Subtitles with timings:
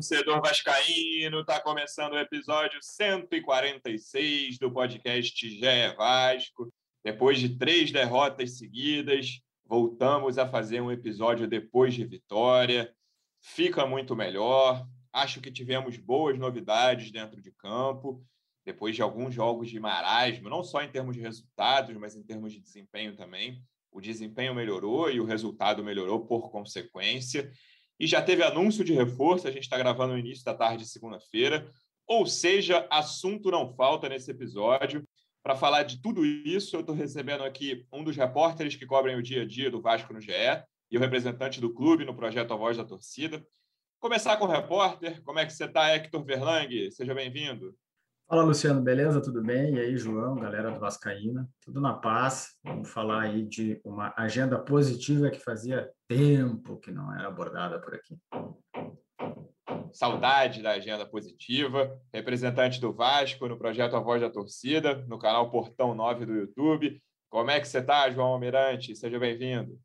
[0.00, 6.72] torcedor vascaíno, está começando o episódio 146 do podcast GE Vasco.
[7.04, 12.90] Depois de três derrotas seguidas, voltamos a fazer um episódio depois de vitória.
[13.42, 14.86] Fica muito melhor.
[15.12, 18.24] Acho que tivemos boas novidades dentro de campo,
[18.64, 22.54] depois de alguns jogos de marasmo, não só em termos de resultados, mas em termos
[22.54, 23.62] de desempenho também.
[23.92, 27.52] O desempenho melhorou e o resultado melhorou por consequência.
[28.00, 30.88] E já teve anúncio de reforço, a gente está gravando no início da tarde de
[30.88, 31.70] segunda-feira.
[32.06, 35.06] Ou seja, assunto não falta nesse episódio.
[35.42, 39.22] Para falar de tudo isso, eu estou recebendo aqui um dos repórteres que cobrem o
[39.22, 40.32] dia a dia do Vasco no GE
[40.90, 43.46] e o representante do clube no projeto A Voz da Torcida.
[43.98, 45.22] Começar com o repórter.
[45.22, 46.90] Como é que você está, Hector Verlang?
[46.90, 47.76] Seja bem-vindo.
[48.30, 49.20] Fala, Luciano, beleza?
[49.20, 49.74] Tudo bem?
[49.74, 52.56] E aí, João, galera do Vascaína, tudo na paz.
[52.62, 57.92] Vamos falar aí de uma agenda positiva que fazia tempo que não era abordada por
[57.92, 58.16] aqui.
[59.92, 61.90] Saudade da agenda positiva.
[62.14, 67.02] Representante do Vasco no projeto A Voz da Torcida, no canal Portão 9 do YouTube.
[67.28, 68.94] Como é que você está, João Almirante?
[68.94, 69.76] Seja bem-vindo.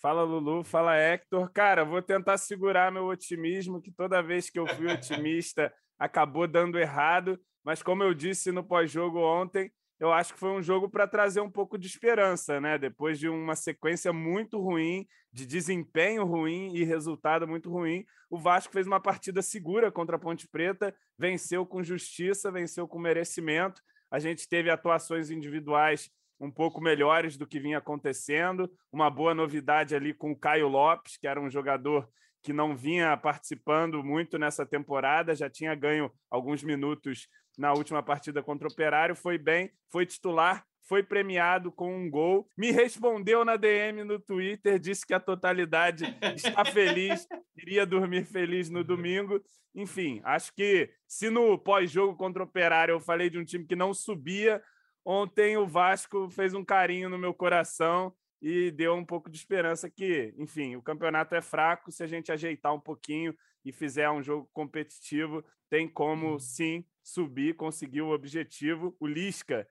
[0.00, 0.64] Fala, Lulu.
[0.64, 1.52] Fala, Hector.
[1.52, 6.78] Cara, vou tentar segurar meu otimismo, que toda vez que eu fui otimista acabou dando
[6.78, 11.06] errado mas como eu disse no pós-jogo ontem, eu acho que foi um jogo para
[11.06, 12.76] trazer um pouco de esperança, né?
[12.76, 18.72] Depois de uma sequência muito ruim, de desempenho ruim e resultado muito ruim, o Vasco
[18.72, 23.80] fez uma partida segura contra a Ponte Preta, venceu com justiça, venceu com merecimento.
[24.10, 29.94] A gente teve atuações individuais um pouco melhores do que vinha acontecendo, uma boa novidade
[29.94, 32.08] ali com o Caio Lopes, que era um jogador
[32.42, 38.42] que não vinha participando muito nessa temporada, já tinha ganho alguns minutos na última partida
[38.42, 43.56] contra o Operário, foi bem, foi titular, foi premiado com um gol, me respondeu na
[43.56, 49.42] DM no Twitter, disse que a totalidade está feliz, iria dormir feliz no domingo.
[49.74, 53.76] Enfim, acho que se no pós-jogo contra o Operário eu falei de um time que
[53.76, 54.62] não subia,
[55.04, 59.88] ontem o Vasco fez um carinho no meu coração e deu um pouco de esperança
[59.88, 64.22] que, enfim, o campeonato é fraco, se a gente ajeitar um pouquinho e fizer um
[64.22, 66.38] jogo competitivo, tem como uhum.
[66.38, 68.96] sim subir, conseguir o objetivo.
[69.00, 69.66] O Lisca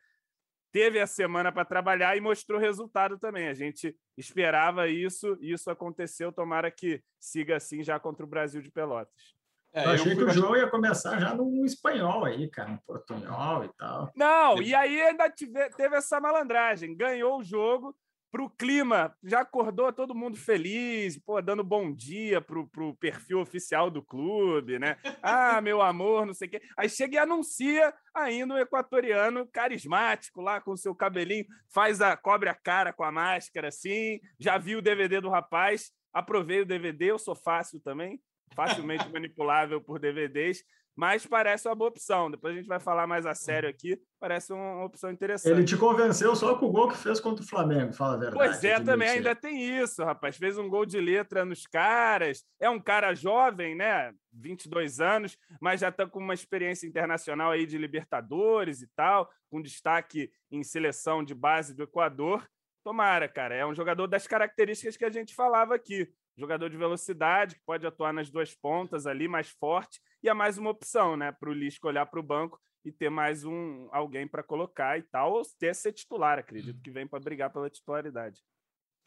[0.71, 3.47] teve a semana para trabalhar e mostrou resultado também.
[3.47, 6.31] A gente esperava isso e isso aconteceu.
[6.31, 9.35] Tomara que siga assim já contra o Brasil de Pelotas.
[9.73, 12.81] É, eu achei eu que o jogo ia começar já no espanhol aí, cara, no
[12.85, 14.11] portunhol e tal.
[14.15, 16.95] Não, e aí ainda tive, teve essa malandragem.
[16.95, 17.95] Ganhou o jogo,
[18.31, 23.41] para o clima, já acordou todo mundo feliz, pô, dando bom dia pro, pro perfil
[23.41, 24.97] oficial do clube, né?
[25.21, 26.61] Ah, meu amor, não sei o quê.
[26.77, 32.15] Aí chega e anuncia ainda um equatoriano carismático lá com o seu cabelinho, faz a
[32.15, 34.19] cobre a cara com a máscara assim.
[34.39, 38.21] Já vi o DVD do rapaz, aprovei o DVD, eu sou fácil também,
[38.55, 40.63] facilmente manipulável por DVDs
[40.95, 42.29] mas parece uma boa opção.
[42.29, 43.99] Depois a gente vai falar mais a sério aqui.
[44.19, 45.51] Parece uma opção interessante.
[45.51, 48.37] Ele te convenceu só com o gol que fez contra o Flamengo, fala a verdade.
[48.37, 50.37] Pois é, também ainda tem isso, rapaz.
[50.37, 52.43] Fez um gol de letra nos caras.
[52.59, 54.13] É um cara jovem, né?
[54.33, 59.61] 22 anos, mas já está com uma experiência internacional aí de Libertadores e tal, com
[59.61, 62.47] destaque em seleção de base do Equador.
[62.83, 63.55] Tomara, cara.
[63.55, 67.85] É um jogador das características que a gente falava aqui jogador de velocidade, que pode
[67.85, 71.53] atuar nas duas pontas ali, mais forte, e é mais uma opção, né, para o
[71.53, 75.43] Lisco olhar para o banco e ter mais um alguém para colocar e tal, ou
[75.59, 78.41] ter ser titular, acredito que vem para brigar pela titularidade.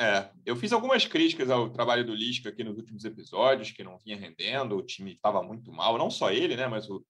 [0.01, 3.99] É, eu fiz algumas críticas ao trabalho do Lisca aqui nos últimos episódios, que não
[3.99, 7.05] vinha rendendo, o time estava muito mal, não só ele, né, mas o,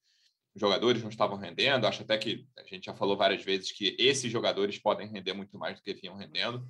[0.55, 1.87] os jogadores não estavam rendendo.
[1.87, 5.59] Acho até que a gente já falou várias vezes que esses jogadores podem render muito
[5.59, 6.67] mais do que vinham rendendo.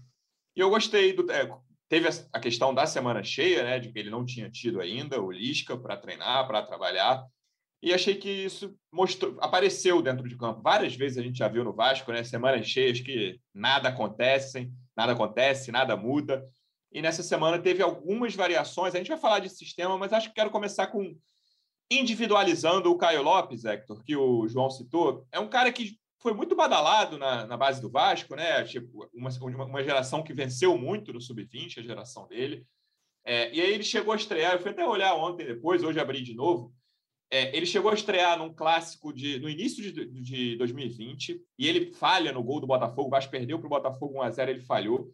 [0.56, 1.30] E eu gostei do.
[1.30, 1.46] É,
[1.88, 5.30] Teve a questão da semana cheia, né, de que ele não tinha tido ainda o
[5.30, 7.24] Lisca para treinar, para trabalhar.
[7.82, 10.62] E achei que isso mostrou, apareceu dentro de campo.
[10.62, 15.12] Várias vezes a gente já viu no Vasco, né, semanas cheias que nada acontece, nada
[15.12, 16.42] acontece, nada muda.
[16.90, 18.94] E nessa semana teve algumas variações.
[18.94, 21.14] A gente vai falar de sistema, mas acho que quero começar com
[21.90, 25.26] individualizando o Caio Lopes, Hector, que o João citou.
[25.30, 28.64] É um cara que foi muito badalado na, na base do Vasco, né?
[28.64, 29.28] Tipo, uma,
[29.66, 32.66] uma geração que venceu muito no sub-20, a geração dele.
[33.26, 36.22] É, e aí ele chegou a estrear, eu fui até olhar ontem depois, hoje abri
[36.22, 36.72] de novo.
[37.30, 41.92] É, ele chegou a estrear num clássico de, no início de, de 2020 e ele
[41.92, 43.08] falha no gol do Botafogo.
[43.08, 45.12] O Vasco perdeu para o Botafogo 1x0, ele falhou.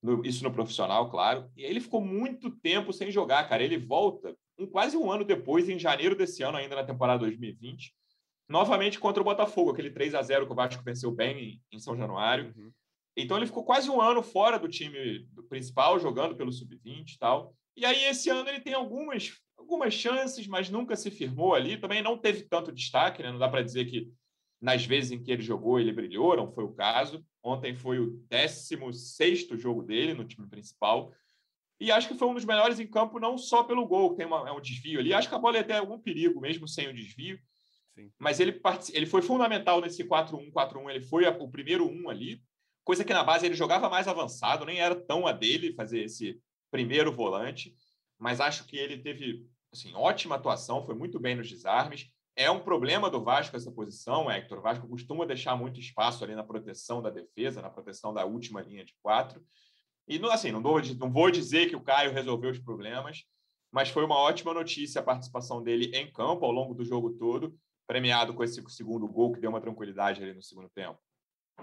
[0.00, 1.50] No, isso no profissional, claro.
[1.56, 3.64] E ele ficou muito tempo sem jogar, cara.
[3.64, 7.92] Ele volta um, quase um ano depois, em janeiro desse ano, ainda na temporada 2020
[8.52, 11.96] novamente contra o Botafogo, aquele 3 a 0 que o Vasco venceu bem em São
[11.96, 12.52] Januário.
[12.54, 12.70] Uhum.
[13.16, 17.54] Então ele ficou quase um ano fora do time principal, jogando pelo sub-20 e tal.
[17.74, 21.78] E aí esse ano ele tem algumas algumas chances, mas nunca se firmou ali.
[21.78, 23.32] Também não teve tanto destaque, né?
[23.32, 24.12] Não dá para dizer que
[24.60, 27.24] nas vezes em que ele jogou ele brilhou, não foi o caso.
[27.42, 31.10] Ontem foi o 16 jogo dele no time principal.
[31.80, 34.46] E acho que foi um dos melhores em campo, não só pelo gol, tem uma,
[34.48, 35.14] é um desvio ali.
[35.14, 37.38] Acho que a bola ia ter algum perigo, mesmo sem o desvio.
[37.94, 38.10] Sim.
[38.18, 38.60] Mas ele,
[38.92, 40.90] ele foi fundamental nesse 4-1, 4-1.
[40.90, 42.42] Ele foi a, o primeiro um ali,
[42.84, 46.40] coisa que na base ele jogava mais avançado, nem era tão a dele fazer esse
[46.70, 47.74] primeiro volante.
[48.18, 52.08] Mas acho que ele teve assim, ótima atuação, foi muito bem nos desarmes.
[52.34, 54.58] É um problema do Vasco essa posição, Hector.
[54.58, 58.62] O Vasco costuma deixar muito espaço ali na proteção da defesa, na proteção da última
[58.62, 59.42] linha de quatro.
[60.08, 63.24] E assim, não, vou, não vou dizer que o Caio resolveu os problemas,
[63.70, 67.54] mas foi uma ótima notícia a participação dele em campo ao longo do jogo todo,
[67.86, 70.98] premiado com esse segundo gol que deu uma tranquilidade ali no segundo tempo.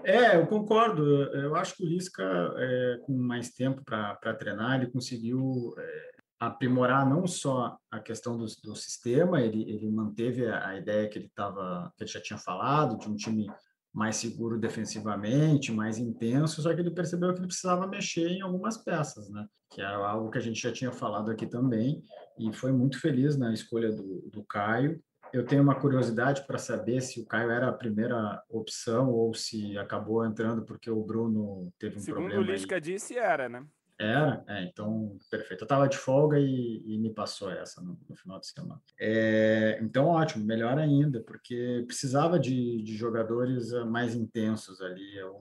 [0.04, 1.04] É, eu concordo.
[1.34, 2.22] Eu acho que o Lisca,
[2.56, 8.46] é, com mais tempo para treinar, ele conseguiu é, aprimorar não só a questão do,
[8.64, 12.96] do sistema, ele, ele manteve a, ideia que ele estava, que ele já tinha falado,
[12.96, 13.46] de um time
[13.92, 18.78] mais seguro defensivamente, mais intenso, só que ele percebeu que ele precisava mexer em algumas
[18.78, 19.46] peças, né?
[19.68, 22.02] Que era algo que a gente já tinha falado aqui também,
[22.38, 25.02] e foi muito feliz na escolha do, do Caio.
[25.32, 29.76] Eu tenho uma curiosidade para saber se o Caio era a primeira opção ou se
[29.78, 32.40] acabou entrando porque o Bruno teve um Segundo problema.
[32.40, 32.80] Segundo o Lisca aí.
[32.80, 33.64] disse, era, né?
[34.00, 34.42] Era?
[34.48, 35.62] É, então, perfeito.
[35.62, 38.80] Eu estava de folga e, e, me passou essa no, no final de semana.
[38.98, 45.18] É, então, ótimo, melhor ainda, porque precisava de, de jogadores ah, mais intensos ali.
[45.18, 45.36] Eu,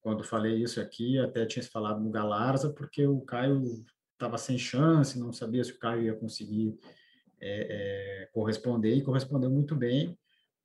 [0.00, 5.20] quando falei isso aqui, até tinha falado no Galarza, porque o Caio estava sem chance,
[5.20, 6.78] não sabia se o Caio ia conseguir
[7.40, 10.18] é, é, corresponder, e correspondeu muito bem.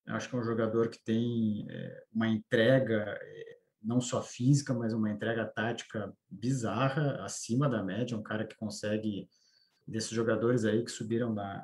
[0.07, 4.93] Acho que é um jogador que tem é, uma entrega é, não só física, mas
[4.93, 9.27] uma entrega tática bizarra, acima da média, um cara que consegue,
[9.85, 11.63] desses jogadores aí que subiram da,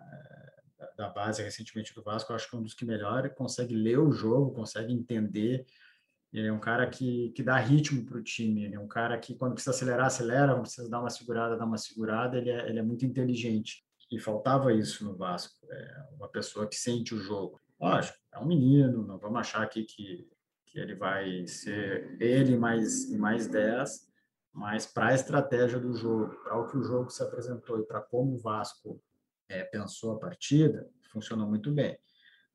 [0.98, 4.12] da base recentemente do Vasco, acho que é um dos que melhor consegue ler o
[4.12, 5.66] jogo, consegue entender,
[6.32, 9.18] ele é um cara que, que dá ritmo para o time, ele é um cara
[9.18, 12.70] que quando precisa acelerar, acelera, quando precisa dar uma segurada, dá uma segurada, ele é,
[12.70, 17.20] ele é muito inteligente, e faltava isso no Vasco, é uma pessoa que sente o
[17.20, 17.60] jogo.
[17.80, 20.28] Lógico, é um menino, não vamos achar aqui que
[20.72, 24.08] que ele vai ser ele mais e mais 10,
[24.54, 28.02] mas para a estratégia do jogo, para o que o jogo se apresentou e para
[28.02, 29.02] como o Vasco
[29.48, 31.98] é, pensou a partida, funcionou muito bem.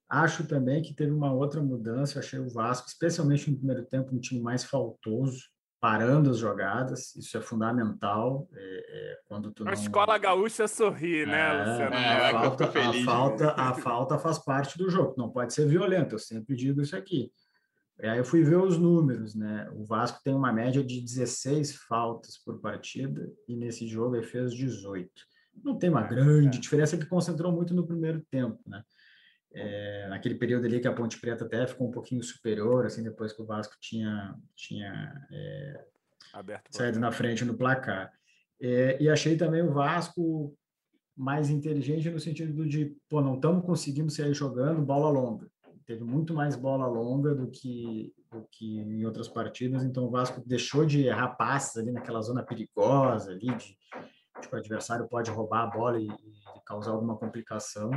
[0.09, 4.21] Acho também que teve uma outra mudança, achei o Vasco, especialmente no primeiro tempo, um
[4.21, 5.51] time mais faltoso,
[5.85, 8.49] parando as jogadas, isso é fundamental.
[8.55, 9.71] É, é, quando tu não...
[9.71, 11.95] A escola gaúcha sorri, né, é, Luciano?
[11.95, 16.15] É, a, falta, a, falta, a falta faz parte do jogo, não pode ser violento,
[16.15, 17.31] eu sempre digo isso aqui.
[18.01, 19.71] E aí eu fui ver os números, né?
[19.75, 24.55] O Vasco tem uma média de 16 faltas por partida e nesse jogo ele fez
[24.55, 25.11] 18.
[25.63, 26.61] Não tem uma grande é.
[26.61, 28.83] diferença que concentrou muito no primeiro tempo, né?
[29.55, 33.33] É, naquele período ali que a Ponte Preta até ficou um pouquinho superior, assim, depois
[33.33, 35.85] que o Vasco tinha, tinha é,
[36.71, 38.13] saído na frente no placar.
[38.61, 40.57] É, e achei também o Vasco
[41.17, 45.49] mais inteligente no sentido de, pô, não estamos conseguindo sair jogando bola longa
[45.87, 50.43] teve muito mais bola longa do que, do que em outras partidas, então o Vasco
[50.47, 53.77] deixou de errar passes ali naquela zona perigosa ali, de,
[54.41, 57.91] de que o adversário pode roubar a bola e, e causar alguma complicação.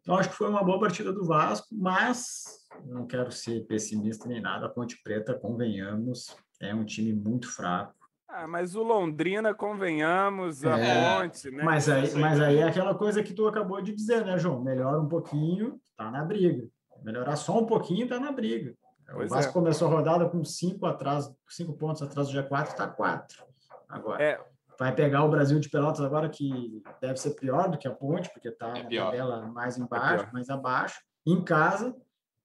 [0.00, 2.44] Então, acho que foi uma boa partida do Vasco, mas
[2.86, 4.66] não quero ser pessimista nem nada.
[4.66, 7.94] A Ponte Preta, convenhamos, é um time muito fraco.
[8.28, 11.64] Ah, mas o Londrina, convenhamos, a é, Ponte, né?
[11.64, 14.62] Mas aí, mas aí é aquela coisa que tu acabou de dizer, né, João?
[14.62, 16.68] Melhora um pouquinho, tá na briga
[17.02, 18.74] melhorar só um pouquinho está na briga.
[19.12, 19.52] Pois o Vasco é.
[19.52, 23.44] começou a rodada com cinco atrás, cinco pontos atrás do G4, está quatro
[23.88, 24.22] agora.
[24.22, 24.40] É.
[24.80, 28.30] Vai pegar o Brasil de Pelotas agora, que deve ser pior do que a Ponte,
[28.32, 30.98] porque está é na tabela mais é embaixo, é mais abaixo.
[31.26, 31.94] Em casa,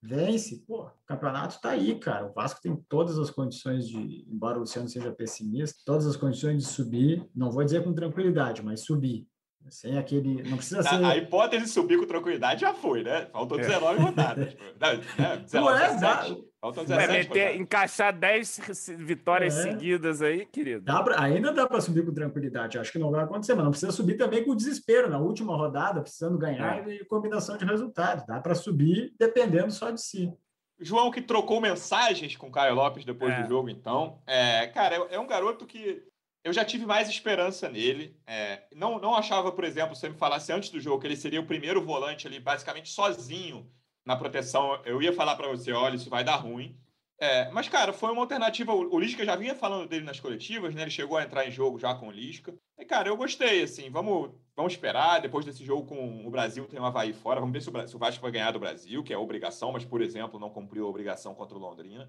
[0.02, 0.62] vence.
[0.66, 2.26] Pô, o campeonato está aí, cara.
[2.26, 6.62] O Vasco tem todas as condições de, embora o Luciano seja pessimista, todas as condições
[6.62, 7.26] de subir.
[7.34, 9.26] Não vou dizer com tranquilidade, mas subir.
[9.70, 10.42] Sem aquele.
[10.42, 11.02] Não precisa ser.
[11.02, 13.30] A, a hipótese de subir com tranquilidade já foi, né?
[13.32, 14.02] Faltou 19 é.
[14.02, 14.56] rodadas.
[14.78, 14.92] Não,
[15.24, 15.36] né?
[15.38, 16.44] 19, é, 17.
[16.66, 17.12] Faltam 17.
[17.12, 18.60] É, meter, encaixar 10
[18.98, 19.62] vitórias é.
[19.62, 20.84] seguidas aí, querido.
[20.84, 22.78] Dá pra, ainda dá para subir com tranquilidade.
[22.78, 25.08] Acho que não vai acontecer, mas não precisa subir também com desespero.
[25.08, 26.94] Na última rodada, precisando ganhar é.
[26.94, 28.26] e combinação de resultados.
[28.26, 30.32] Dá para subir dependendo só de si.
[30.80, 33.42] João que trocou mensagens com o Caio Lopes depois é.
[33.42, 34.20] do jogo, então.
[34.26, 36.02] É, cara, é, é um garoto que
[36.44, 38.16] eu já tive mais esperança nele.
[38.26, 41.16] É, não, não achava, por exemplo, se você me falasse antes do jogo que ele
[41.16, 43.70] seria o primeiro volante ali, basicamente sozinho
[44.06, 46.78] na proteção, eu ia falar para você: olha, isso vai dar ruim.
[47.18, 48.72] É, mas, cara, foi uma alternativa.
[48.72, 50.82] O Lisca já vinha falando dele nas coletivas, né?
[50.82, 52.54] Ele chegou a entrar em jogo já com o Lisca.
[52.78, 55.20] É cara, eu gostei, assim, vamos, vamos esperar.
[55.20, 57.40] Depois desse jogo com o Brasil, tem o Havaí fora.
[57.40, 59.84] Vamos ver se o, se o Vasco vai ganhar do Brasil, que é obrigação, mas,
[59.84, 62.08] por exemplo, não cumpriu a obrigação contra o Londrina.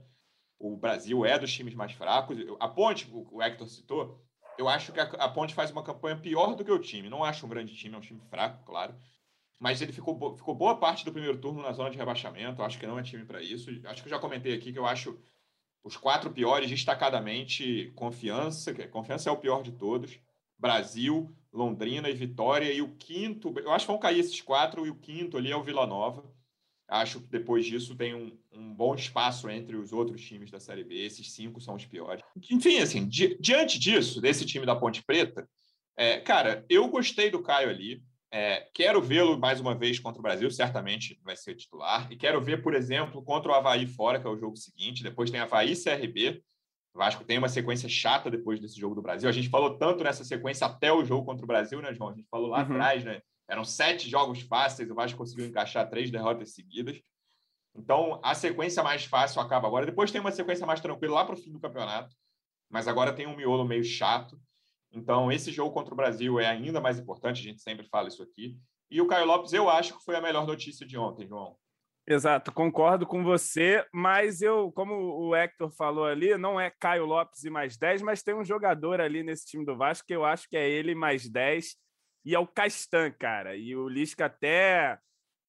[0.59, 2.37] O Brasil é dos times mais fracos.
[2.59, 4.19] A Ponte, o Hector citou,
[4.57, 7.09] eu acho que a, Ponte faz uma campanha pior do que o time.
[7.09, 8.93] Não acho um grande time, é um time fraco, claro.
[9.59, 12.61] Mas ele ficou, ficou boa parte do primeiro turno na zona de rebaixamento.
[12.61, 13.69] Acho que não é time para isso.
[13.85, 15.19] Acho que eu já comentei aqui que eu acho
[15.83, 20.19] os quatro piores, destacadamente, Confiança, que Confiança é o pior de todos.
[20.59, 22.71] Brasil, Londrina e Vitória.
[22.71, 25.55] E o quinto, eu acho que vão cair esses quatro, e o quinto ali é
[25.55, 26.23] o Vila Nova.
[26.87, 30.83] Acho que depois disso tem um, um bom espaço entre os outros times da Série
[30.83, 30.95] B.
[30.95, 32.23] Esses cinco são os piores.
[32.49, 35.49] Enfim, assim, di diante disso, desse time da Ponte Preta,
[35.97, 38.01] é, cara, eu gostei do Caio ali.
[38.31, 42.11] É, quero vê-lo mais uma vez contra o Brasil, certamente vai ser titular.
[42.11, 45.03] E quero ver, por exemplo, contra o Havaí fora, que é o jogo seguinte.
[45.03, 46.43] Depois tem Havaí e CRB.
[46.93, 49.29] O Vasco tem uma sequência chata depois desse jogo do Brasil.
[49.29, 52.09] A gente falou tanto nessa sequência até o jogo contra o Brasil, né, João?
[52.09, 52.73] A gente falou lá uhum.
[52.73, 53.21] atrás, né?
[53.47, 57.01] Eram sete jogos fáceis, o Vasco conseguiu encaixar três derrotas seguidas.
[57.73, 59.85] Então, a sequência mais fácil acaba agora.
[59.85, 62.15] Depois tem uma sequência mais tranquila lá para o fim do campeonato.
[62.69, 64.37] Mas agora tem um miolo meio chato.
[64.91, 68.23] Então, esse jogo contra o Brasil é ainda mais importante, a gente sempre fala isso
[68.23, 68.57] aqui.
[68.89, 71.57] E o Caio Lopes, eu acho que foi a melhor notícia de ontem, João.
[72.09, 77.43] Exato, concordo com você, mas eu, como o Hector falou ali, não é Caio Lopes
[77.43, 80.47] e mais 10, mas tem um jogador ali nesse time do Vasco que eu acho
[80.47, 81.75] que é ele mais 10,
[82.23, 83.57] e é o Castan, cara.
[83.57, 84.97] E o Lisca até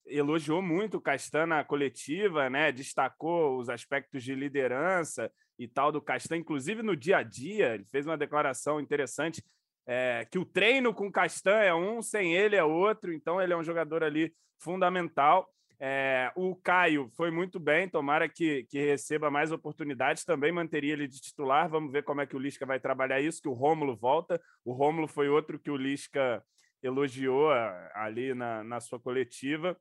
[0.04, 2.72] elogiou muito o Castan na coletiva, né?
[2.72, 7.84] Destacou os aspectos de liderança e tal do Castan, inclusive no dia a dia, ele
[7.84, 9.42] fez uma declaração interessante
[9.86, 13.54] é, que o treino com o Castan é um, sem ele é outro, então ele
[13.54, 15.50] é um jogador ali fundamental.
[15.80, 21.08] É, o Caio foi muito bem, tomara que, que receba mais oportunidades, também manteria ele
[21.08, 21.70] de titular.
[21.70, 24.38] Vamos ver como é que o Lisca vai trabalhar isso, que o Rômulo volta.
[24.62, 26.44] O Rômulo foi outro que o Lisca
[26.82, 27.50] elogiou
[27.94, 29.74] ali na, na sua coletiva.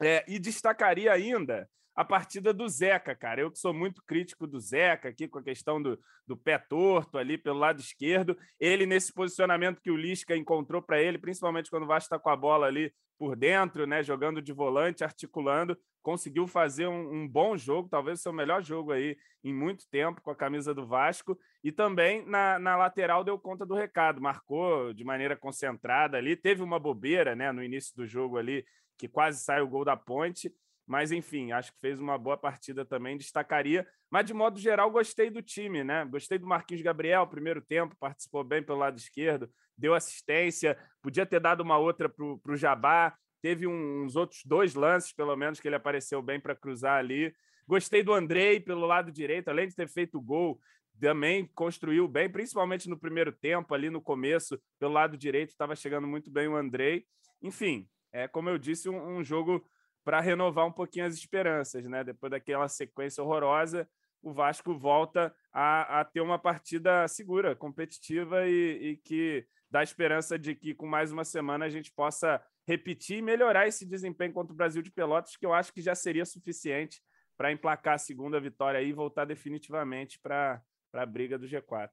[0.00, 1.68] É, e destacaria ainda
[1.98, 3.40] a partida do Zeca, cara.
[3.40, 7.18] Eu que sou muito crítico do Zeca aqui com a questão do, do pé torto
[7.18, 8.38] ali pelo lado esquerdo.
[8.60, 12.30] Ele, nesse posicionamento que o Lisca encontrou para ele, principalmente quando o Vasco está com
[12.30, 17.56] a bola ali por dentro, né, jogando de volante, articulando, conseguiu fazer um, um, bom
[17.56, 21.36] jogo, talvez o seu melhor jogo aí em muito tempo com a camisa do Vasco.
[21.64, 26.36] E também na, na lateral deu conta do recado, marcou de maneira concentrada ali.
[26.36, 28.64] Teve uma bobeira né, no início do jogo ali,
[28.96, 30.48] que quase sai o gol da ponte
[30.88, 33.86] mas, enfim, acho que fez uma boa partida também, destacaria.
[34.10, 36.02] Mas, de modo geral, gostei do time, né?
[36.06, 41.40] Gostei do Marquinhos Gabriel, primeiro tempo, participou bem pelo lado esquerdo, deu assistência, podia ter
[41.40, 43.14] dado uma outra para o Jabá.
[43.42, 47.34] Teve uns outros dois lances, pelo menos, que ele apareceu bem para cruzar ali.
[47.66, 50.58] Gostei do Andrei pelo lado direito, além de ter feito gol,
[50.98, 56.08] também construiu bem, principalmente no primeiro tempo, ali no começo, pelo lado direito, estava chegando
[56.08, 57.04] muito bem o Andrei.
[57.42, 59.62] Enfim, é como eu disse, um, um jogo
[60.08, 62.02] para renovar um pouquinho as esperanças, né?
[62.02, 63.86] Depois daquela sequência horrorosa,
[64.22, 70.38] o Vasco volta a, a ter uma partida segura, competitiva e, e, que dá esperança
[70.38, 74.54] de que com mais uma semana a gente possa repetir e melhorar esse desempenho contra
[74.54, 77.02] o Brasil de Pelotas, que eu acho que já seria suficiente
[77.36, 80.62] para emplacar a segunda vitória e voltar definitivamente para
[80.94, 81.90] a briga do G4.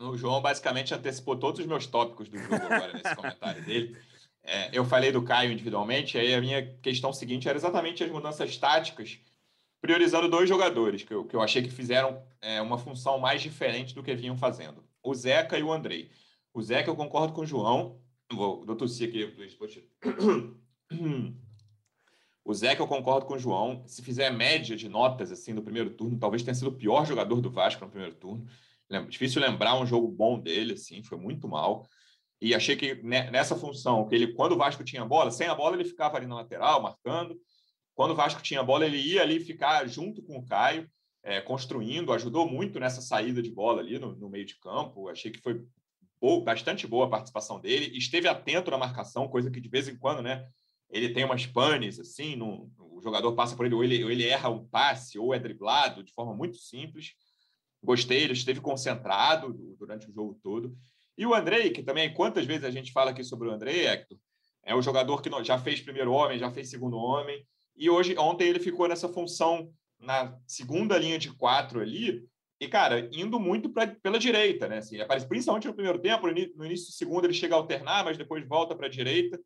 [0.00, 3.96] O João basicamente antecipou todos os meus tópicos do jogo agora nesse comentário dele.
[4.44, 8.56] É, eu falei do Caio individualmente, aí a minha questão seguinte era exatamente as mudanças
[8.58, 9.18] táticas,
[9.80, 13.94] priorizando dois jogadores que eu, que eu achei que fizeram é, uma função mais diferente
[13.94, 16.10] do que vinham fazendo: o Zeca e o Andrei.
[16.52, 17.98] O Zeca, eu concordo com o João.
[18.30, 19.24] Vou, vou tossir aqui.
[22.44, 23.82] O Zeca, eu concordo com o João.
[23.86, 27.40] Se fizer média de notas assim no primeiro turno, talvez tenha sido o pior jogador
[27.40, 28.46] do Vasco no primeiro turno.
[29.08, 31.88] Difícil lembrar um jogo bom dele, assim, foi muito mal.
[32.44, 35.76] E achei que nessa função, que ele, quando o Vasco tinha bola, sem a bola
[35.76, 37.40] ele ficava ali na lateral, marcando.
[37.94, 40.86] Quando o Vasco tinha bola, ele ia ali ficar junto com o Caio,
[41.22, 45.08] é, construindo, ajudou muito nessa saída de bola ali no, no meio de campo.
[45.08, 45.64] Achei que foi
[46.20, 47.96] boa, bastante boa a participação dele.
[47.96, 50.46] Esteve atento na marcação, coisa que de vez em quando, né?
[50.90, 54.28] Ele tem umas panes, assim, no, o jogador passa por ele ou, ele, ou ele
[54.28, 57.14] erra um passe, ou é driblado de forma muito simples.
[57.82, 60.76] Gostei, ele esteve concentrado durante o jogo todo.
[61.16, 64.18] E o Andrei, que também, quantas vezes a gente fala aqui sobre o Andrei, Hector,
[64.64, 68.48] é o jogador que já fez primeiro homem, já fez segundo homem, e hoje, ontem
[68.48, 72.24] ele ficou nessa função na segunda linha de quatro ali,
[72.60, 74.78] e, cara, indo muito pra, pela direita, né?
[74.78, 78.16] Assim, aparece principalmente no primeiro tempo, no início do segundo ele chega a alternar, mas
[78.16, 79.38] depois volta para a direita.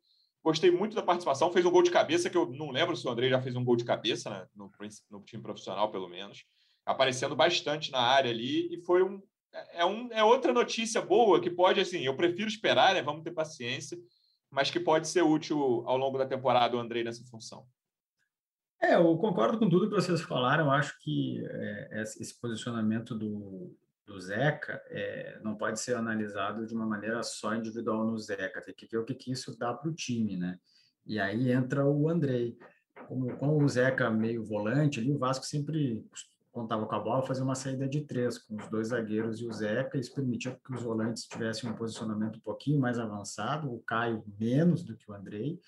[0.43, 3.09] Gostei muito da participação, fez um gol de cabeça, que eu não lembro se o
[3.09, 4.45] Andrei já fez um gol de cabeça né?
[4.55, 4.71] no,
[5.09, 6.45] no time profissional, pelo menos.
[6.85, 9.21] Aparecendo bastante na área ali, e foi um,
[9.73, 13.01] é, um, é outra notícia boa que pode, assim, eu prefiro esperar, né?
[13.01, 13.97] Vamos ter paciência,
[14.49, 17.65] mas que pode ser útil ao longo da temporada o Andrei nessa função.
[18.81, 20.65] É, eu concordo com tudo que vocês falaram.
[20.65, 23.75] Eu acho que é, esse posicionamento do,
[24.05, 28.61] do Zeca é, não pode ser analisado de uma maneira só individual no Zeca.
[28.61, 30.57] Tem que ver o que, que isso dá para o time, né?
[31.05, 32.57] E aí entra o Andrei.
[33.07, 36.05] Como, com o Zeca meio volante ali, o Vasco sempre
[36.51, 39.53] contava com a bola, fazia uma saída de três, com os dois zagueiros e o
[39.53, 44.23] Zeca, isso permitia que os volantes tivessem um posicionamento um pouquinho mais avançado, o Caio
[44.39, 45.59] menos do que o Andrei,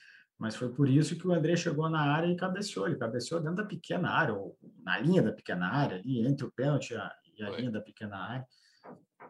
[0.41, 2.87] mas foi por isso que o André chegou na área e cabeceou.
[2.87, 6.51] Ele cabeceou dentro da pequena área, ou na linha da pequena área, ali entre o
[6.51, 8.47] pênalti e a, e a linha da pequena área.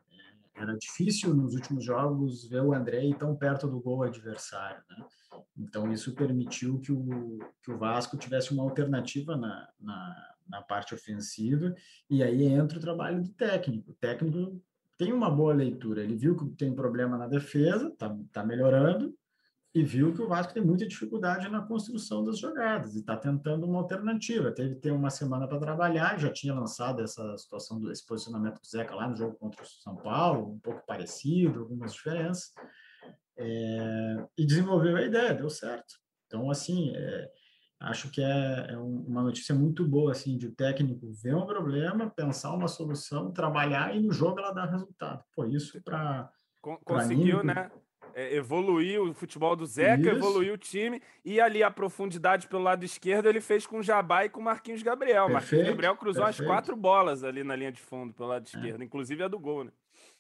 [0.10, 4.82] É, era difícil nos últimos jogos ver o André tão perto do gol adversário.
[4.90, 5.06] Né?
[5.58, 10.94] Então, isso permitiu que o, que o Vasco tivesse uma alternativa na, na, na parte
[10.94, 11.74] ofensiva,
[12.10, 13.92] e aí entra o trabalho do técnico.
[13.92, 14.62] O técnico
[14.98, 19.16] tem uma boa leitura, ele viu que tem problema na defesa, está tá melhorando,
[19.74, 23.66] e viu que o Vasco tem muita dificuldade na construção das jogadas e está tentando
[23.66, 24.52] uma alternativa.
[24.52, 28.94] Teve ter uma semana para trabalhar, já tinha lançado essa situação desse posicionamento do Zeca
[28.94, 32.52] lá no jogo contra o São Paulo, um pouco parecido, algumas diferenças,
[33.38, 35.96] é, e desenvolveu a ideia, deu certo.
[36.28, 37.32] Então, assim, é,
[37.82, 42.10] acho que é, é, uma notícia muito boa, assim, de o técnico ver um problema,
[42.10, 45.24] pensar uma solução, trabalhar e no jogo ela dá resultado.
[45.36, 46.30] Pô, isso para
[46.86, 47.72] conseguiu, né?
[48.14, 50.12] é, evoluir o futebol do Zeca, Isso.
[50.12, 54.26] evoluir o time, e ali a profundidade pelo lado esquerdo ele fez com o Jabá
[54.26, 55.28] e com o Marquinhos Gabriel.
[55.28, 56.44] Perfeito, Marquinhos Gabriel cruzou perfeito.
[56.44, 58.58] as quatro bolas ali na linha de fundo pelo lado é.
[58.58, 58.86] esquerdo, é.
[58.86, 59.72] inclusive a do gol, né?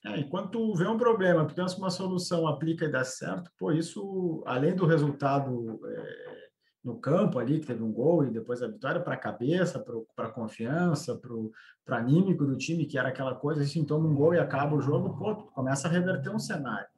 [0.06, 4.76] É, enquanto vê um problema, pensa uma solução, aplica e dá certo, pô, isso, além
[4.76, 6.41] do resultado é,
[6.84, 9.80] no campo ali, que teve um gol e depois a vitória para a cabeça,
[10.16, 11.52] para a confiança, para o
[11.88, 15.16] anímico do time, que era aquela coisa, assim, toma um gol e acaba o jogo,
[15.18, 16.90] pô, começa a reverter um cenário.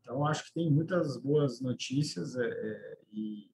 [0.00, 3.50] Então, acho que tem muitas boas notícias é, é, e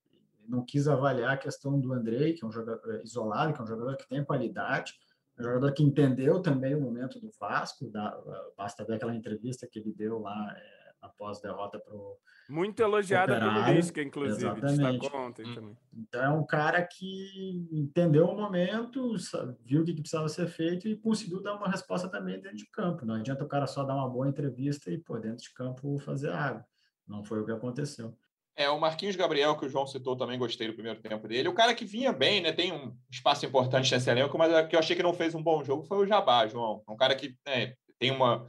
[0.49, 3.65] não quis avaliar a questão do Andrei, que é um jogador é, isolado, que é
[3.65, 4.95] um jogador que tem qualidade,
[5.37, 8.17] um jogador que entendeu também o momento do Vasco, da,
[8.57, 12.17] basta ver aquela entrevista que ele deu lá é, após a derrota para o
[12.49, 15.07] muito elogiada pelo Lisca, inclusive, Exatamente.
[15.15, 15.55] ontem hum.
[15.55, 15.77] também.
[15.93, 19.17] Então é um cara que entendeu o momento,
[19.65, 23.07] viu o que precisava ser feito e conseguiu dar uma resposta também dentro de campo.
[23.07, 26.33] Não adianta o cara só dar uma boa entrevista e, pô, dentro de campo fazer
[26.33, 26.65] água.
[27.07, 28.15] Não foi o que aconteceu.
[28.57, 31.49] É, o Marquinhos Gabriel, que o João citou, também gostei do primeiro tempo dele.
[31.49, 32.53] O cara que vinha bem, né?
[32.53, 35.65] Tem um espaço importante nesse elenco, mas que eu achei que não fez um bom
[35.65, 36.83] jogo foi o Jabá, João.
[36.89, 38.49] Um cara que né, tem uma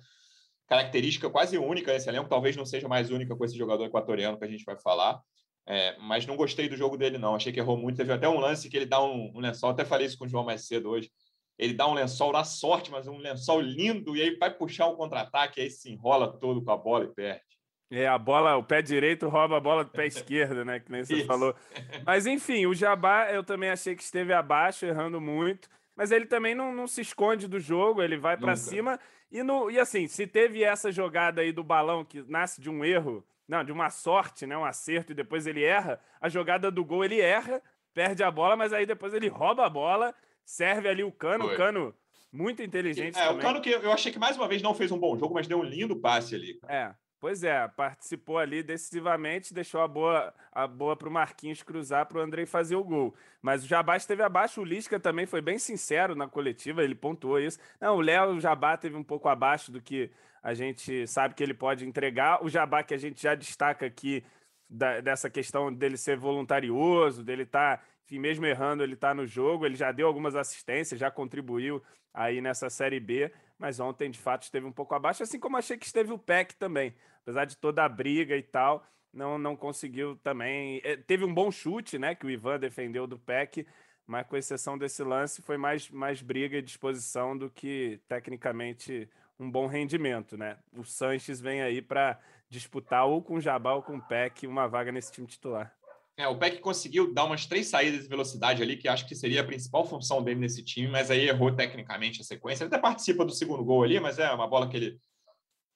[0.67, 4.45] característica quase única nesse elenco, talvez não seja mais única com esse jogador equatoriano que
[4.45, 5.21] a gente vai falar,
[5.67, 7.35] é, mas não gostei do jogo dele, não.
[7.35, 7.97] Achei que errou muito.
[7.97, 10.29] Teve até um lance que ele dá um, um, lençol, até falei isso com o
[10.29, 11.09] João mais cedo hoje.
[11.57, 14.95] Ele dá um lençol na sorte, mas um lençol lindo, e aí vai puxar um
[14.95, 17.41] contra-ataque, aí se enrola todo com a bola e perde.
[17.89, 20.79] É, a bola, o pé direito rouba a bola do pé esquerdo, né?
[20.79, 21.25] Que nem você isso.
[21.25, 21.55] falou.
[22.05, 25.69] Mas enfim, o Jabá eu também achei que esteve abaixo, errando muito.
[25.95, 28.99] Mas ele também não, não se esconde do jogo, ele vai para cima
[29.31, 32.85] e, no, e assim, se teve essa jogada aí do balão que nasce de um
[32.85, 36.85] erro, não, de uma sorte, né, um acerto, e depois ele erra, a jogada do
[36.85, 37.61] gol ele erra,
[37.93, 41.53] perde a bola, mas aí depois ele rouba a bola, serve ali o cano, Foi.
[41.53, 41.95] o cano
[42.31, 43.17] muito inteligente.
[43.17, 43.37] É, também.
[43.37, 45.47] o cano que eu achei que mais uma vez não fez um bom jogo, mas
[45.47, 46.59] deu um lindo passe ali.
[46.67, 46.93] É.
[47.19, 52.17] Pois é, participou ali decisivamente, deixou a boa a boa para o Marquinhos cruzar para
[52.17, 53.15] o Andrei fazer o gol.
[53.41, 57.39] Mas o Jabá esteve abaixo, o Lisca também foi bem sincero na coletiva, ele pontuou
[57.39, 57.59] isso.
[57.79, 60.11] Não, o Léo o Jabá teve um pouco abaixo do que
[60.43, 62.43] a gente sabe que ele pode entregar.
[62.43, 64.23] O Jabá que a gente já destaca aqui
[64.69, 69.25] da, dessa questão dele ser voluntarioso, dele estar, tá, enfim, mesmo errando, ele está no
[69.25, 71.81] jogo, ele já deu algumas assistências, já contribuiu
[72.13, 75.77] aí nessa Série B, mas ontem de fato esteve um pouco abaixo, assim como achei
[75.77, 76.93] que esteve o PEC também
[77.25, 80.79] apesar de toda a briga e tal, não, não conseguiu também.
[80.83, 82.13] É, teve um bom chute, né?
[82.13, 83.65] Que o Ivan defendeu do PEC,
[84.05, 89.49] mas com exceção desse lance, foi mais, mais briga e disposição do que tecnicamente um
[89.49, 90.57] bom rendimento, né?
[90.71, 94.67] O Sanches vem aí para disputar ou com o Jabá ou com o PEC uma
[94.67, 95.75] vaga nesse time titular.
[96.17, 99.41] É, o Peck conseguiu dar umas três saídas de velocidade ali, que acho que seria
[99.41, 102.63] a principal função dele nesse time, mas aí errou tecnicamente a sequência.
[102.63, 104.97] Ele até participa do segundo gol ali, mas é uma bola que ele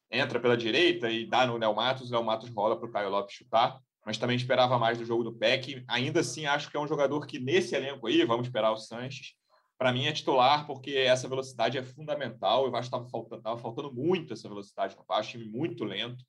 [0.10, 3.10] entra pela direita e dá no Léo Matos, o Léo Matos rola para o Caio
[3.10, 5.84] Lopes chutar, mas também esperava mais do jogo do Peck.
[5.88, 9.34] Ainda assim, acho que é um jogador que nesse elenco aí, vamos esperar o Sanches,
[9.78, 12.66] para mim é titular, porque essa velocidade é fundamental.
[12.66, 16.26] Eu acho que estava faltando, faltando muito essa velocidade no Vasco, time muito lento.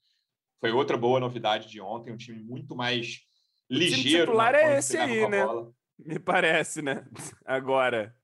[0.60, 3.20] Foi outra boa novidade de ontem, um time muito mais
[3.70, 4.24] ligeiro.
[4.24, 5.44] O titular é esse aí, né?
[5.98, 7.06] Me parece, né?
[7.44, 8.14] Agora.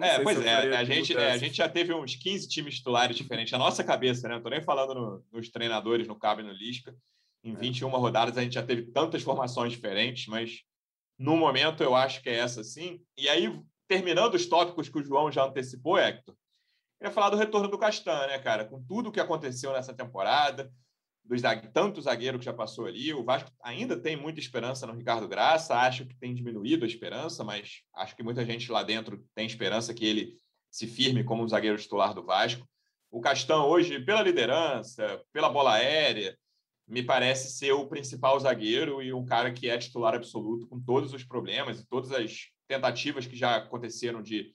[0.00, 3.52] é, pois é, a gente, é, a gente já teve uns 15 times titulares diferentes.
[3.54, 4.34] A nossa cabeça, né?
[4.34, 6.94] Não tô nem falando no, nos treinadores, no Cabo e no Lisca.
[7.44, 7.92] Em 21 é.
[7.92, 10.62] rodadas a gente já teve tantas formações diferentes, mas
[11.18, 13.02] no momento eu acho que é essa sim.
[13.16, 16.36] E aí, terminando os tópicos que o João já antecipou, Hector,
[17.00, 18.64] eu ia falar do retorno do Castan, né, cara?
[18.64, 20.72] Com tudo o que aconteceu nessa temporada,
[21.72, 23.12] tanto zagueiro que já passou ali.
[23.12, 25.74] O Vasco ainda tem muita esperança no Ricardo Graça.
[25.74, 29.94] Acho que tem diminuído a esperança, mas acho que muita gente lá dentro tem esperança
[29.94, 30.38] que ele
[30.70, 32.66] se firme como um zagueiro titular do Vasco.
[33.10, 36.36] O Castan hoje, pela liderança, pela bola aérea,
[36.88, 41.12] me parece ser o principal zagueiro e um cara que é titular absoluto com todos
[41.12, 44.52] os problemas e todas as tentativas que já aconteceram de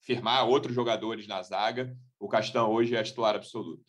[0.00, 1.96] firmar outros jogadores na zaga.
[2.18, 3.84] O Castan hoje é titular absoluto.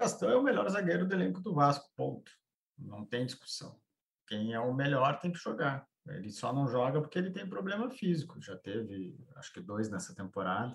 [0.00, 2.32] Castan é o melhor zagueiro do elenco do Vasco, ponto.
[2.78, 3.78] Não tem discussão.
[4.26, 5.86] Quem é o melhor tem que jogar.
[6.08, 8.40] Ele só não joga porque ele tem problema físico.
[8.40, 10.74] Já teve, acho que dois nessa temporada,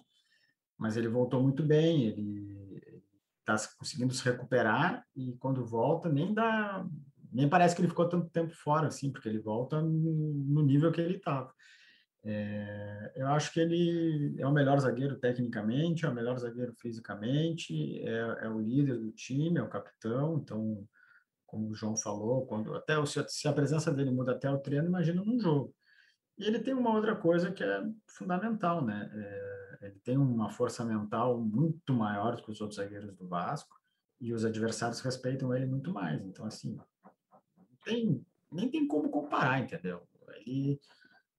[0.78, 2.04] mas ele voltou muito bem.
[2.04, 3.04] Ele
[3.40, 6.86] está conseguindo se recuperar e quando volta nem dá,
[7.32, 11.02] nem parece que ele ficou tanto tempo fora assim, porque ele volta no nível que
[11.02, 11.52] ele estava.
[12.28, 18.02] É, eu acho que ele é o melhor zagueiro tecnicamente, é o melhor zagueiro fisicamente,
[18.02, 20.40] é, é, o líder do time, é o capitão.
[20.40, 20.88] Então,
[21.46, 24.88] como o João falou, quando até o, se a presença dele muda até o treino,
[24.88, 25.74] imagina num jogo.
[26.38, 29.10] E ele tem uma outra coisa que é fundamental, né?
[29.14, 33.80] É, ele tem uma força mental muito maior do que os outros zagueiros do Vasco
[34.20, 36.20] e os adversários respeitam ele muito mais.
[36.24, 36.76] Então, assim,
[37.84, 40.02] tem, nem tem como comparar, entendeu?
[40.38, 40.80] Ele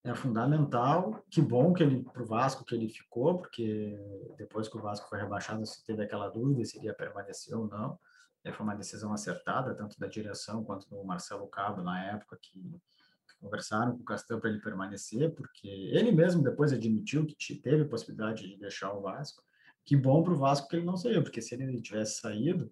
[0.06, 1.24] é fundamental.
[1.30, 3.98] Que bom que ele para o Vasco que ele ficou, porque
[4.38, 7.98] depois que o Vasco foi rebaixado, se teve aquela dúvida se iria permanecer ou não.
[8.44, 12.52] E foi uma decisão acertada, tanto da direção quanto do Marcelo Cabo na época que,
[12.60, 17.84] que conversaram com o Castan para ele permanecer, porque ele mesmo depois admitiu que teve
[17.84, 19.42] possibilidade de deixar o Vasco.
[19.84, 22.70] Que bom para o Vasco que ele não saiu, porque se ele tivesse saído,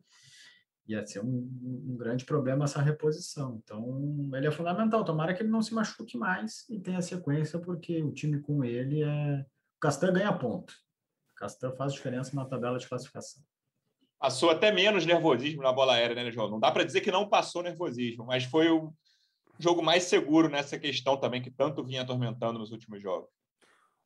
[0.86, 3.60] ia ser um, um, grande problema essa reposição.
[3.62, 5.04] Então, ele é fundamental.
[5.04, 9.02] Tomara que ele não se machuque mais e tenha sequência, porque o time com ele
[9.02, 9.40] é.
[9.76, 10.72] O Castan ganha ponto.
[11.32, 13.42] O Castan faz diferença na tabela de classificação.
[14.18, 16.50] Passou até menos nervosismo na bola aérea, né, João?
[16.50, 18.92] Não dá para dizer que não passou nervosismo, mas foi o
[19.58, 23.28] jogo mais seguro nessa questão também, que tanto vinha atormentando nos últimos jogos.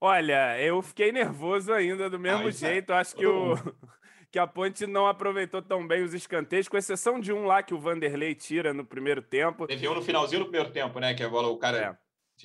[0.00, 2.92] Olha, eu fiquei nervoso ainda do mesmo ah, é jeito.
[2.92, 2.96] É.
[2.96, 3.54] Acho que o,
[4.30, 7.72] que a Ponte não aproveitou tão bem os escanteios, com exceção de um lá que
[7.72, 9.66] o Vanderlei tira no primeiro tempo.
[9.66, 11.14] Teve um no finalzinho do primeiro tempo, né?
[11.14, 11.96] Que a bola, o cara é.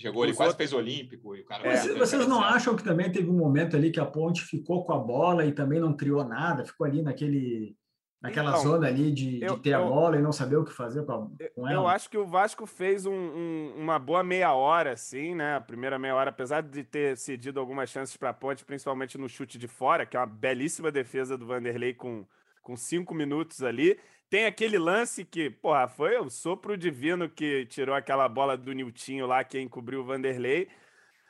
[0.02, 0.69] chegou, ele quase outros...
[0.69, 1.36] fez olímpico.
[1.36, 4.06] E o cara Mas, vocês não acham que também teve um momento ali que a
[4.06, 7.76] Ponte ficou com a bola e também não criou nada, ficou ali naquele
[8.24, 10.64] naquela então, zona ali de, eu, de ter eu, a bola e não saber o
[10.64, 11.82] que fazer com, a, com ela.
[11.82, 15.58] Eu acho que o Vasco fez um, um, uma boa meia hora, assim, né?
[15.58, 19.28] A primeira meia hora, apesar de ter cedido algumas chances para a Ponte, principalmente no
[19.28, 22.26] chute de fora, que é uma belíssima defesa do Vanderlei com,
[22.62, 24.00] com cinco minutos ali.
[24.30, 29.28] Tem aquele lance que, porra, foi o sopro divino que tirou aquela bola do Niltinho
[29.28, 30.70] lá, que encobriu o Vanderlei.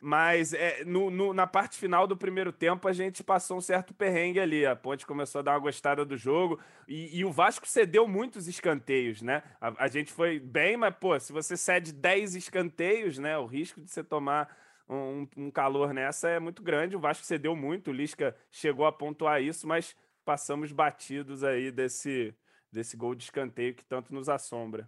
[0.06, 3.94] Mas é, no, no, na parte final do primeiro tempo a gente passou um certo
[3.94, 4.66] perrengue ali.
[4.66, 8.50] A Ponte começou a dar uma gostada do jogo e, e o Vasco cedeu muitos
[8.50, 9.42] escanteios, né?
[9.62, 13.38] A, a, gente foi bem, mas, pô, se você cede 10 escanteios, né?
[13.38, 14.54] O risco de você tomar
[14.90, 16.98] um, um calor nessa é muito grande.
[16.98, 22.36] O Vasco cedeu muito, o Lisca chegou a pontuar isso, mas passamos batidos aí desse,
[22.70, 24.86] desse gol de escanteio que tanto nos assombra.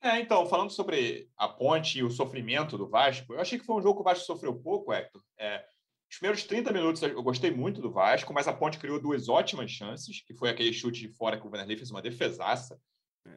[0.00, 3.76] É, então, falando sobre a ponte e o sofrimento do Vasco, eu achei que foi
[3.76, 5.22] um jogo que o Vasco sofreu pouco, Hector.
[5.36, 5.64] É,
[6.10, 9.70] os primeiros 30 minutos eu gostei muito do Vasco, mas a ponte criou duas ótimas
[9.70, 12.80] chances, que foi aquele chute de fora que o Vanderlei fez uma defesaça,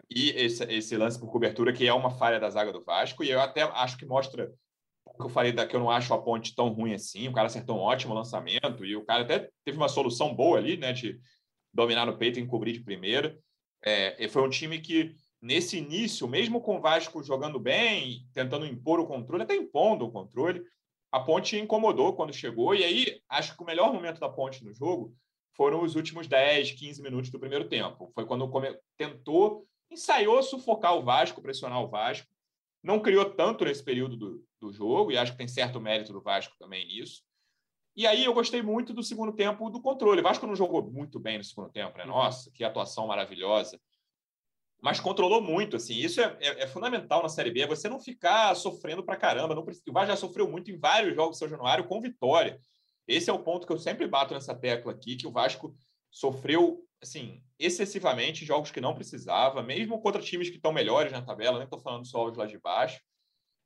[0.10, 3.30] e esse, esse lance por cobertura, que é uma falha da zaga do Vasco, e
[3.30, 4.52] eu até acho que mostra
[5.04, 7.48] o que eu falei daqui, eu não acho a ponte tão ruim assim, o cara
[7.48, 11.20] acertou um ótimo lançamento, e o cara até teve uma solução boa ali, né, de
[11.74, 13.38] dominar no peito e encobrir de primeira.
[13.84, 19.00] É, foi um time que nesse início, mesmo com o Vasco jogando bem, tentando impor
[19.00, 20.64] o controle, até impondo o controle,
[21.12, 22.76] a Ponte incomodou quando chegou.
[22.76, 25.14] E aí, acho que o melhor momento da Ponte no jogo
[25.54, 28.12] foram os últimos 10, 15 minutos do primeiro tempo.
[28.14, 28.50] Foi quando
[28.96, 32.28] tentou, ensaiou sufocar o Vasco, pressionar o Vasco.
[32.82, 36.22] Não criou tanto nesse período do, do jogo, e acho que tem certo mérito do
[36.22, 37.24] Vasco também nisso.
[37.96, 40.22] E aí eu gostei muito do segundo tempo do controle.
[40.22, 42.06] O Vasco não jogou muito bem no segundo tempo, né?
[42.06, 42.12] Uhum.
[42.12, 43.80] Nossa, que atuação maravilhosa
[44.82, 45.76] mas controlou muito.
[45.78, 49.16] Assim, isso é, é, é, fundamental na Série B, é você não ficar sofrendo para
[49.16, 49.54] caramba.
[49.54, 52.60] Não, o Vasco já sofreu muito em vários jogos do São Januário com vitória.
[53.08, 55.76] Esse é o ponto que eu sempre bato nessa tecla aqui, que o Vasco
[56.10, 61.58] sofreu assim excessivamente jogos que não precisava, mesmo contra times que estão melhores na tabela,
[61.58, 63.00] nem estou falando só os lá de baixo.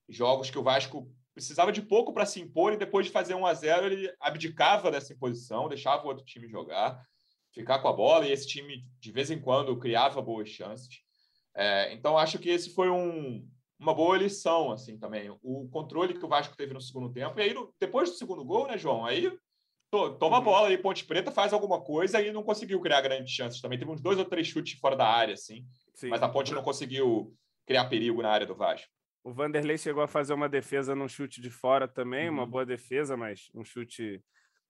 [0.08, 3.46] Jogos que o Vasco precisava de pouco para se impor e depois de fazer 1
[3.46, 7.02] a 0 ele abdicava dessa imposição, deixava o outro time jogar,
[7.54, 11.05] ficar com a bola e esse time de vez em quando criava boas chances.
[11.56, 13.48] É, então acho que esse foi um,
[13.80, 17.44] uma boa lição assim também, o controle que o Vasco teve no segundo tempo e
[17.44, 19.06] aí depois do segundo gol, né, João?
[19.06, 19.32] Aí
[20.20, 20.46] toma a uhum.
[20.46, 23.80] bola aí, Ponte Preta faz alguma coisa e não conseguiu criar grandes chances também.
[23.80, 26.10] Teve uns dois ou três chutes fora da área, assim, Sim.
[26.10, 27.34] mas a Ponte não conseguiu
[27.66, 28.90] criar perigo na área do Vasco.
[29.24, 32.36] O Vanderlei chegou a fazer uma defesa num chute de fora também, uhum.
[32.36, 34.22] uma boa defesa, mas um chute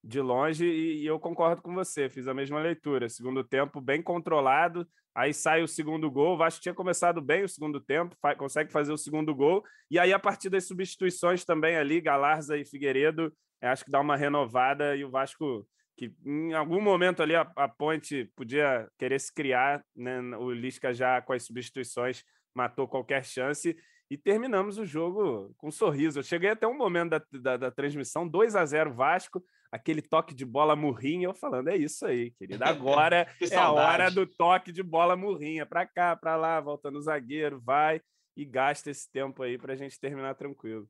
[0.06, 3.10] de longe, e, e, eu concordo com você, fiz a mesma leitura.
[3.10, 6.36] Segundo tempo bem controlado, aí sai o segundo gol.
[6.36, 9.98] O Vasco tinha começado bem o segundo tempo, fa consegue fazer o segundo gol, e
[9.98, 14.96] aí a partir das substituições também ali, Galarza e Figueiredo, acho que dá uma renovada
[14.96, 19.84] e o Vasco que em algum momento ali a, a Ponte podia querer se criar,
[19.96, 20.20] né?
[20.38, 23.76] o Lisca já com as substituições matou qualquer chance
[24.10, 26.20] e terminamos o jogo com um sorriso.
[26.20, 29.44] Eu cheguei até um momento da, da, da transmissão, 2 a 0 Vasco,
[29.76, 32.66] aquele toque de bola murrinha, eu falando, é isso aí, querida.
[32.66, 37.02] Agora é a hora do toque de bola murrinha, para cá, para lá, voltando o
[37.02, 38.02] zagueiro, vai
[38.36, 40.90] e gasta esse tempo aí para a gente terminar tranquilo.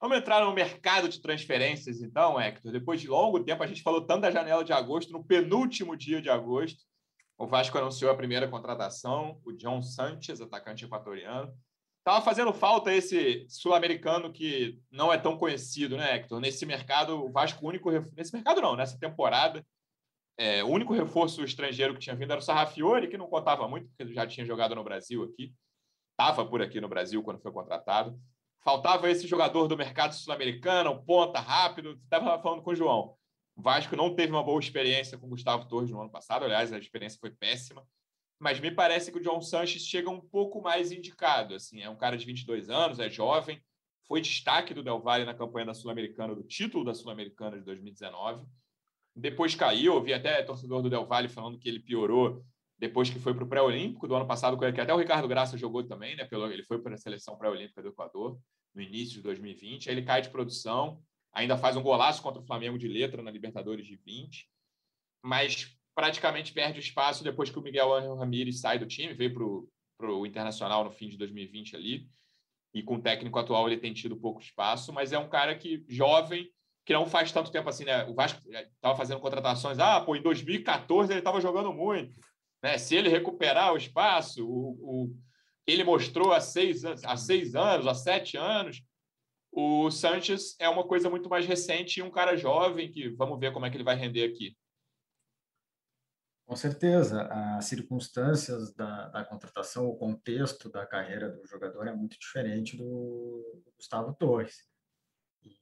[0.00, 2.72] Vamos entrar no mercado de transferências, então, Hector.
[2.72, 6.20] Depois de longo tempo, a gente falou tanto da janela de agosto, no penúltimo dia
[6.20, 6.82] de agosto,
[7.38, 11.52] o Vasco anunciou a primeira contratação, o John Sanchez, atacante equatoriano.
[12.04, 16.40] Tava fazendo falta esse sul-americano que não é tão conhecido, né, Hector?
[16.40, 17.90] Nesse mercado, o Vasco, o único.
[18.16, 19.64] Nesse mercado, não, nessa temporada,
[20.36, 23.88] é, o único reforço estrangeiro que tinha vindo era o Sarrafiori, que não contava muito,
[23.88, 25.54] porque já tinha jogado no Brasil aqui.
[26.10, 28.18] Estava por aqui no Brasil quando foi contratado.
[28.64, 32.00] Faltava esse jogador do mercado sul-americano, ponta rápido.
[32.02, 33.16] Estava falando com o João.
[33.54, 36.44] O Vasco não teve uma boa experiência com o Gustavo Torres no ano passado.
[36.44, 37.86] Aliás, a experiência foi péssima
[38.42, 41.54] mas me parece que o John Sanches chega um pouco mais indicado.
[41.54, 43.62] Assim, é um cara de 22 anos, é jovem,
[44.04, 48.44] foi destaque do Del Valle na campanha da Sul-Americana, do título da Sul-Americana de 2019.
[49.14, 52.44] Depois caiu, eu vi até torcedor do Del Valle falando que ele piorou
[52.76, 55.84] depois que foi para o pré-olímpico do ano passado, que até o Ricardo Graça jogou
[55.84, 56.24] também, né?
[56.24, 58.40] Pelo, ele foi para a seleção pré-olímpica do Equador
[58.74, 59.88] no início de 2020.
[59.88, 61.00] Aí ele cai de produção,
[61.32, 64.50] ainda faz um golaço contra o Flamengo de letra na Libertadores de 20,
[65.22, 69.34] mas praticamente perde o espaço depois que o Miguel Angel Ramírez sai do time, veio
[69.98, 72.08] para o Internacional no fim de 2020 ali,
[72.74, 75.84] e com o técnico atual ele tem tido pouco espaço, mas é um cara que
[75.88, 76.48] jovem,
[76.84, 78.04] que não faz tanto tempo assim, né?
[78.06, 82.18] O Vasco estava fazendo contratações, ah, pô, em 2014 ele estava jogando muito,
[82.62, 82.78] né?
[82.78, 85.16] Se ele recuperar o espaço, o, o
[85.66, 88.82] ele mostrou há seis, há seis anos, há sete anos,
[89.52, 93.52] o Sanches é uma coisa muito mais recente e um cara jovem que vamos ver
[93.52, 94.56] como é que ele vai render aqui.
[96.52, 97.22] Com certeza,
[97.56, 103.62] as circunstâncias da, da, contratação, o contexto da carreira do jogador é muito diferente do,
[103.74, 104.68] Gustavo Torres.
[105.42, 105.56] E,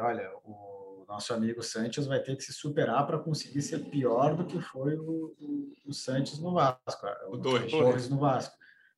[0.00, 4.44] olha, o nosso amigo Santos vai ter que se superar para conseguir ser pior do
[4.44, 7.70] que foi o, o, o Santos no Vasco, o, o Torres.
[7.70, 8.56] Torres no Vasco.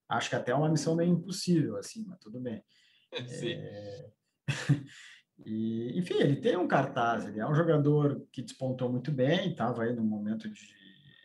[0.09, 2.65] Acho que até é uma missão meio impossível, assim, mas tudo bem.
[3.29, 3.53] Sim.
[3.53, 4.11] É...
[5.45, 9.83] E, enfim, ele tem um cartaz, ele é um jogador que despontou muito bem, estava
[9.83, 10.84] aí no momento de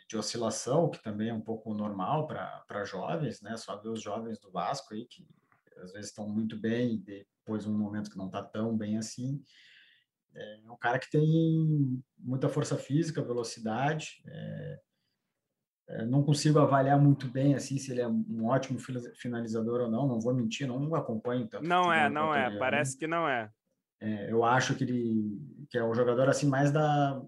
[0.10, 3.56] de oscilação, que também é um pouco normal para jovens, né?
[3.56, 5.24] Só ver os jovens do Vasco aí, que
[5.78, 9.42] às vezes estão muito bem, e depois um momento que não está tão bem assim.
[10.34, 14.24] É um cara que tem muita força física, velocidade.
[14.26, 14.80] É,
[15.90, 18.80] é, não consigo avaliar muito bem assim se ele é um ótimo
[19.16, 20.08] finalizador ou não.
[20.08, 21.68] Não vou mentir, não acompanho tanto.
[21.68, 22.58] Não é, não é.
[22.58, 23.52] Parece que não é.
[24.02, 24.32] é.
[24.32, 27.22] Eu acho que ele que é um jogador assim mais da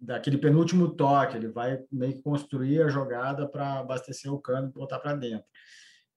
[0.00, 4.72] daquele penúltimo toque, ele vai meio que construir a jogada para abastecer o cano e
[4.72, 5.46] botar para dentro.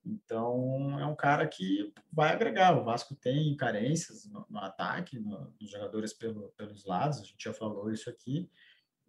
[0.05, 2.77] Então, é um cara que vai agregar.
[2.77, 7.43] O Vasco tem carências no, no ataque, no, nos jogadores pelo, pelos lados, a gente
[7.43, 8.49] já falou isso aqui.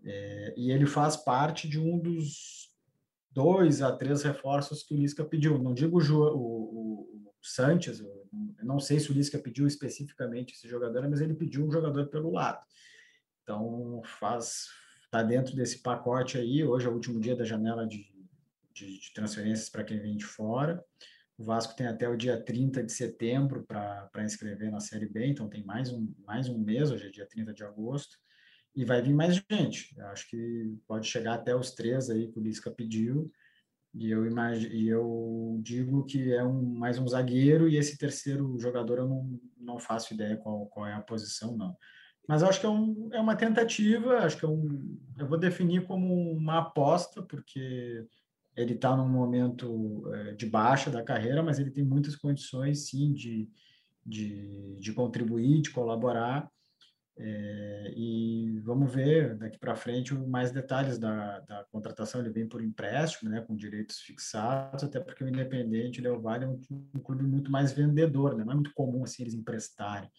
[0.05, 2.73] É, e ele faz parte de um dos
[3.31, 5.59] dois a três reforços que o Lisca pediu.
[5.59, 8.25] Não digo o, o, o Sanches, eu
[8.63, 12.31] não sei se o Lisca pediu especificamente esse jogador, mas ele pediu um jogador pelo
[12.31, 12.63] lado.
[13.45, 14.69] Então, faz
[15.05, 16.65] está dentro desse pacote aí.
[16.65, 18.05] Hoje é o último dia da janela de,
[18.73, 20.83] de, de transferências para quem vem de fora.
[21.39, 25.49] O Vasco tem até o dia 30 de setembro para inscrever na Série B, então
[25.49, 28.17] tem mais um, mais um mês, hoje é dia 30 de agosto,
[28.75, 29.97] e vai vir mais gente.
[29.97, 33.33] Eu acho que pode chegar até os três aí que o Lisca pediu,
[33.93, 38.57] e eu, imagino, e eu digo que é um, mais um zagueiro, e esse terceiro
[38.59, 41.77] jogador eu não, não faço ideia qual, qual é a posição, não.
[42.27, 45.87] Mas acho que é, um, é uma tentativa, acho que é um, eu vou definir
[45.87, 48.07] como uma aposta, porque
[48.57, 53.13] ele está num momento é, de baixa da carreira, mas ele tem muitas condições, sim,
[53.13, 53.49] de,
[54.05, 56.51] de, de contribuir, de colaborar.
[57.17, 62.21] É, e vamos ver daqui para frente mais detalhes da, da contratação.
[62.21, 66.49] Ele vem por empréstimo, né, com direitos fixados, até porque o Independente Del Valle é
[66.49, 66.61] um,
[66.95, 68.45] um clube muito mais vendedor, né?
[68.45, 70.11] não é muito comum assim eles emprestarem.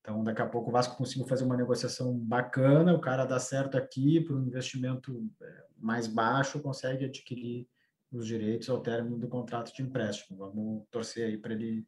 [0.00, 3.76] Então, daqui a pouco o Vasco conseguiu fazer uma negociação bacana, o cara dá certo
[3.76, 7.68] aqui, por um investimento é, mais baixo, consegue adquirir
[8.10, 10.38] os direitos ao término do contrato de empréstimo.
[10.38, 11.86] Vamos torcer aí para ele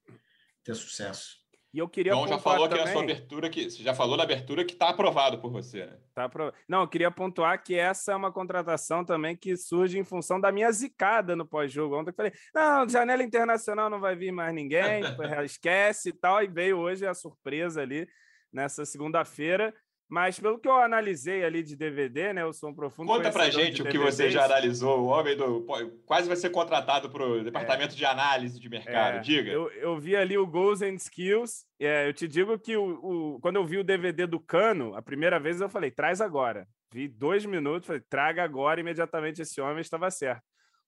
[0.62, 1.41] ter sucesso.
[1.72, 2.84] E eu queria João já falou também...
[2.84, 5.86] que a sua abertura que você já falou na abertura que está aprovado por você,
[5.86, 5.96] né?
[6.14, 6.52] Tá apro...
[6.68, 10.52] Não, eu queria pontuar que essa é uma contratação também que surge em função da
[10.52, 11.98] minha zicada no pós-jogo.
[11.98, 15.02] Ontem eu falei: "Não, janela internacional não vai vir mais ninguém,
[15.44, 16.42] esquece e tal".
[16.42, 18.06] E veio hoje a surpresa ali
[18.52, 19.74] nessa segunda-feira.
[20.12, 22.42] Mas pelo que eu analisei ali de DVD, né?
[22.42, 23.06] Eu sou um profundo.
[23.06, 25.00] Conta pra gente o que você já analisou.
[25.00, 25.64] O homem do.
[26.04, 27.96] Quase vai ser contratado para o departamento é.
[27.96, 29.16] de análise de mercado.
[29.16, 29.20] É.
[29.20, 29.50] Diga.
[29.50, 31.64] Eu, eu, vi ali o Goals and Skills.
[31.80, 35.00] É, eu te digo que o, o, quando eu vi o DVD do Cano, a
[35.00, 36.68] primeira vez eu falei, traz agora.
[36.92, 40.42] Vi dois minutos, falei, traga agora imediatamente esse homem, estava certo.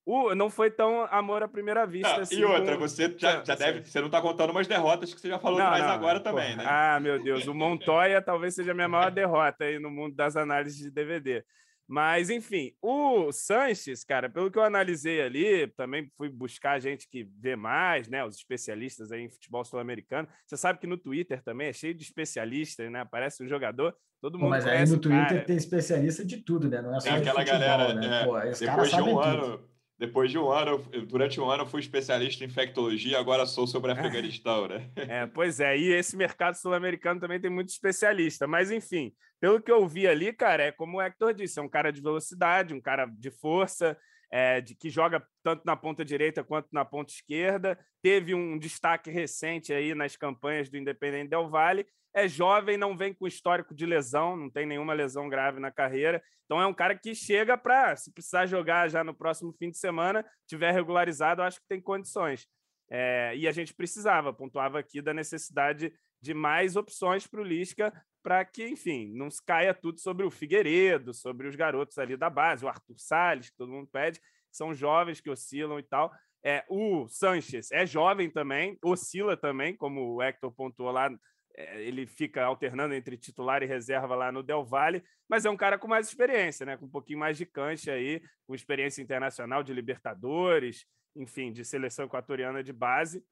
[0.07, 2.21] O, não foi tão amor à primeira vista.
[2.21, 2.81] assim, e outra, com...
[2.81, 3.85] você já, já deve.
[3.85, 6.25] Você não está contando umas derrotas que você já falou não, mais não, agora pô,
[6.25, 6.65] também, né?
[6.67, 7.47] Ah, meu Deus.
[7.47, 11.43] O Montoya talvez seja a minha maior derrota aí no mundo das análises de DVD.
[11.87, 17.29] Mas, enfim, o Sanches, cara, pelo que eu analisei ali, também fui buscar gente que
[17.39, 18.25] vê mais, né?
[18.25, 20.27] Os especialistas aí em futebol sul-americano.
[20.47, 23.01] Você sabe que no Twitter também é cheio de especialistas, né?
[23.01, 24.47] Aparece um jogador, todo mundo.
[24.47, 25.45] Pô, mas aí no Twitter cara.
[25.45, 26.81] tem especialista de tudo, né?
[26.81, 28.23] Não é só tem aquela futebol, galera, né?
[28.23, 29.74] É, Pô, depois de um ano
[30.07, 33.91] depois de um ano, durante um ano, eu fui especialista em infectologia, agora sou sobre
[33.93, 34.91] Afeganistão, né?
[34.97, 38.47] É, pois é, e esse mercado sul-americano também tem muito especialista.
[38.47, 41.69] Mas, enfim, pelo que eu vi ali, cara, é como o Hector disse: é um
[41.69, 43.97] cara de velocidade, um cara de força,
[44.31, 47.79] é, de, que joga tanto na ponta direita quanto na ponta esquerda.
[48.03, 53.13] Teve um destaque recente aí nas campanhas do Independente Del Valle é jovem, não vem
[53.13, 56.23] com histórico de lesão, não tem nenhuma lesão grave na carreira.
[56.45, 59.79] Então é um cara que chega para, se precisar jogar já no próximo fim de
[59.79, 62.47] semana, tiver regularizado, acho que tem condições.
[62.89, 67.93] É, e a gente precisava, pontuava aqui da necessidade de mais opções para o Lisca,
[68.23, 72.31] para que, enfim, não se caia tudo sobre o Figueiredo, sobre os garotos ali da
[72.31, 76.13] base, o Arthur Salles, que todo mundo pede, são jovens que oscilam e tal.
[76.43, 81.11] É, o Sanches é jovem também, oscila também, como o Hector pontuou lá
[81.57, 85.79] ele fica alternando entre titular e reserva lá no Del Valle, mas é um cara
[85.79, 86.77] com mais experiência, né?
[86.77, 92.07] com um pouquinho mais de cancha aí, com experiência internacional de Libertadores, enfim, de seleção
[92.07, 93.25] equatoriana de base.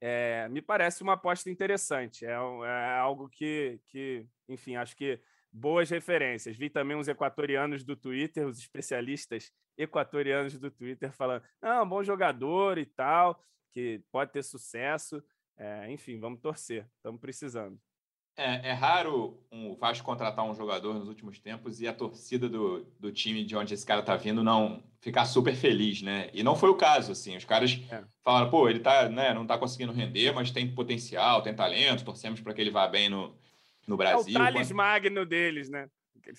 [0.00, 2.24] É, me parece uma aposta interessante.
[2.24, 6.56] É, é, algo que, que, enfim, acho que boas referências.
[6.56, 12.78] Vi também uns equatorianos do Twitter, os especialistas equatorianos do Twitter falando: não, bom jogador
[12.78, 15.22] e tal, que pode ter sucesso.
[15.56, 17.78] É, enfim, vamos torcer, estamos precisando.
[18.38, 22.50] É, é, raro um, o Vasco contratar um jogador nos últimos tempos e a torcida
[22.50, 26.28] do, do time de onde esse cara tá vindo não ficar super feliz, né?
[26.34, 27.34] E não foi o caso, assim.
[27.34, 28.04] Os caras é.
[28.22, 32.38] falaram, pô, ele tá, né, não tá conseguindo render, mas tem potencial, tem talento, torcemos
[32.42, 33.34] para que ele vá bem no,
[33.86, 34.36] no Brasil.
[34.36, 34.76] É o Thales Quanto...
[34.76, 35.88] Magno deles, né?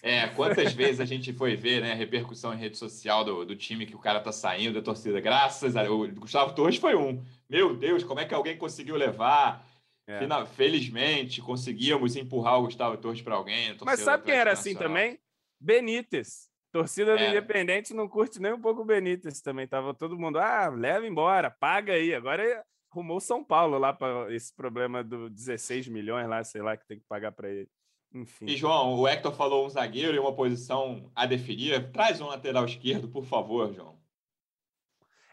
[0.02, 3.56] É, quantas vezes a gente foi ver né, a repercussão em rede social do, do
[3.56, 5.20] time que o cara tá saindo da torcida?
[5.20, 7.24] Graças a O Gustavo Torres foi um.
[7.50, 9.66] Meu Deus, como é que alguém conseguiu levar?
[10.08, 10.46] É.
[10.46, 13.76] Felizmente, conseguimos empurrar o Gustavo Torres para alguém.
[13.84, 15.20] Mas sabe quem era assim também?
[15.60, 16.50] Benítez.
[16.72, 17.30] Torcida do é.
[17.30, 19.68] Independente não curte nem um pouco o Benítez também.
[19.68, 22.14] Tava todo mundo, ah, leva embora, paga aí.
[22.14, 26.88] Agora arrumou São Paulo lá para esse problema do 16 milhões lá, sei lá, que
[26.88, 27.70] tem que pagar para ele.
[28.14, 28.46] Enfim.
[28.46, 31.92] E, João, o Hector falou um zagueiro e uma posição a definir.
[31.92, 33.98] Traz um lateral esquerdo, por favor, João.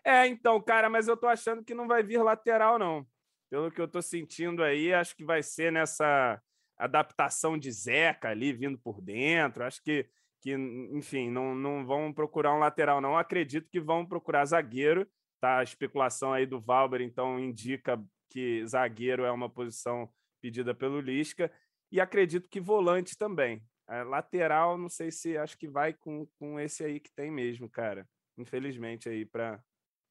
[0.05, 3.07] É, então, cara, mas eu tô achando que não vai vir lateral, não.
[3.49, 6.41] Pelo que eu tô sentindo aí, acho que vai ser nessa
[6.77, 9.65] adaptação de Zeca ali, vindo por dentro.
[9.65, 10.07] Acho que,
[10.43, 10.53] que
[10.93, 13.17] enfim, não, não vão procurar um lateral, não.
[13.17, 15.09] Acredito que vão procurar zagueiro.
[15.41, 15.59] Tá?
[15.59, 20.11] A especulação aí do Valber, então, indica que zagueiro é uma posição
[20.41, 21.51] pedida pelo Lisca
[21.95, 23.63] e acredito que volante também.
[23.87, 27.71] A lateral, não sei se acho que vai com, com esse aí que tem mesmo,
[27.71, 28.05] cara.
[28.37, 29.63] Infelizmente aí para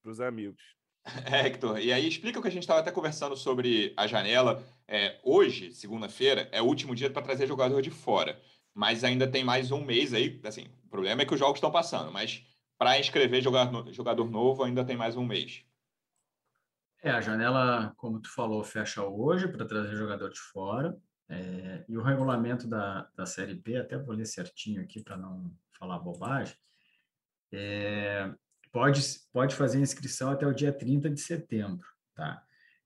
[0.06, 0.64] os amigos.
[1.30, 4.64] É, Hector, e aí explica o que a gente estava até conversando sobre a janela.
[4.88, 8.42] É, hoje, segunda-feira, é o último dia para trazer jogador de fora,
[8.74, 10.40] mas ainda tem mais um mês aí.
[10.46, 14.64] Assim, o problema é que os jogos estão passando, mas para inscrever jogador, jogador novo
[14.64, 15.66] ainda tem mais um mês.
[17.02, 20.98] É, a janela, como tu falou, fecha hoje para trazer jogador de fora.
[21.30, 25.52] É, e o regulamento da, da Série B, até vou ler certinho aqui para não
[25.78, 26.56] falar bobagem,
[27.52, 28.32] é,
[28.72, 29.02] pode,
[29.32, 32.44] pode fazer inscrição até o dia 30 de setembro, tá?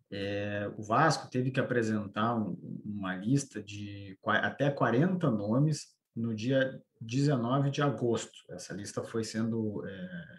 [0.09, 6.81] É, o Vasco teve que apresentar um, uma lista de até 40 nomes no dia
[7.01, 8.31] 19 de agosto.
[8.49, 10.37] Essa lista foi sendo, é,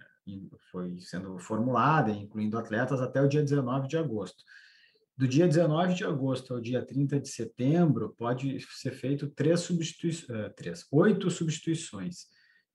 [0.71, 4.43] foi sendo formulada, incluindo atletas, até o dia 19 de agosto.
[5.19, 10.29] Do dia 19 de agosto ao dia 30 de setembro, pode ser feito três substituições,
[10.31, 12.27] uh, três, oito substituições.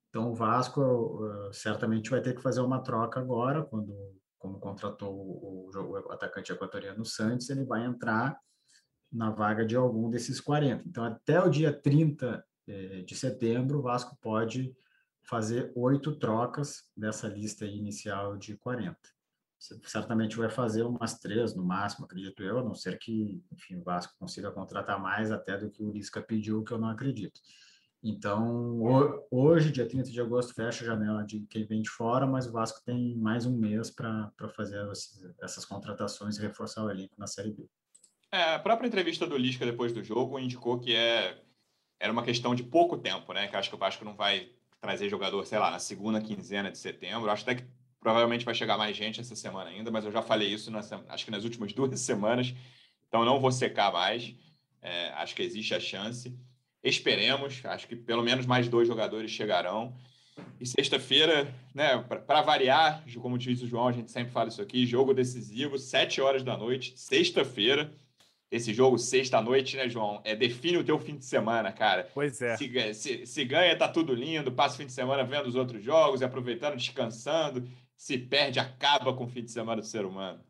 [0.09, 3.95] Então, o Vasco uh, certamente vai ter que fazer uma troca agora, quando,
[4.37, 8.37] como contratou o, o, o atacante equatoriano Santos, ele vai entrar
[9.09, 10.83] na vaga de algum desses 40.
[10.85, 14.75] Então, até o dia 30 eh, de setembro, o Vasco pode
[15.23, 18.99] fazer oito trocas dessa lista inicial de 40
[19.85, 23.83] certamente vai fazer umas três no máximo, acredito eu, a não ser que, enfim, o
[23.83, 27.39] Vasco consiga contratar mais até do que o Lisca pediu, que eu não acredito.
[28.03, 28.81] Então,
[29.31, 32.51] hoje, dia 30 de agosto, fecha a janela de quem vem de fora, mas o
[32.51, 34.85] Vasco tem mais um mês para fazer
[35.41, 37.65] essas contratações e reforçar o elenco na Série B.
[38.29, 41.41] É, a própria entrevista do Lisca depois do jogo indicou que é,
[41.97, 43.47] era uma questão de pouco tempo, né?
[43.47, 44.51] Que acho que o Vasco não vai
[44.81, 47.29] trazer jogador, sei lá, na segunda quinzena de setembro.
[47.29, 47.67] Acho até que
[48.03, 51.23] Provavelmente vai chegar mais gente essa semana ainda, mas eu já falei isso nas, acho
[51.23, 52.53] que nas últimas duas semanas,
[53.07, 54.35] então não vou secar mais.
[54.81, 56.37] É, acho que existe a chance.
[56.83, 59.95] Esperemos, acho que pelo menos mais dois jogadores chegarão.
[60.59, 61.97] E sexta-feira, né,
[62.27, 66.19] para variar, como diz o João, a gente sempre fala isso aqui, jogo decisivo, sete
[66.19, 67.93] horas da noite, sexta-feira.
[68.51, 70.21] Esse jogo, sexta-noite, né, João?
[70.25, 72.09] É, define o teu fim de semana, cara.
[72.13, 72.57] Pois é.
[72.57, 75.81] Se, se, se ganha, tá tudo lindo, passa o fim de semana vendo os outros
[75.81, 77.67] jogos, aproveitando, descansando
[77.97, 80.43] se perde, acaba com o fim de semana do ser humano.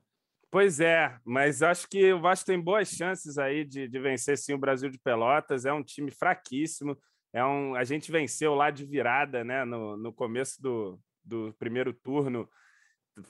[0.54, 4.54] Pois é, mas acho que o Vasco tem boas chances aí de, de vencer sim
[4.54, 5.66] o Brasil de Pelotas.
[5.66, 6.96] É um time fraquíssimo.
[7.34, 9.66] É um, a gente venceu lá de virada, né?
[9.66, 12.48] No, no começo do, do primeiro turno,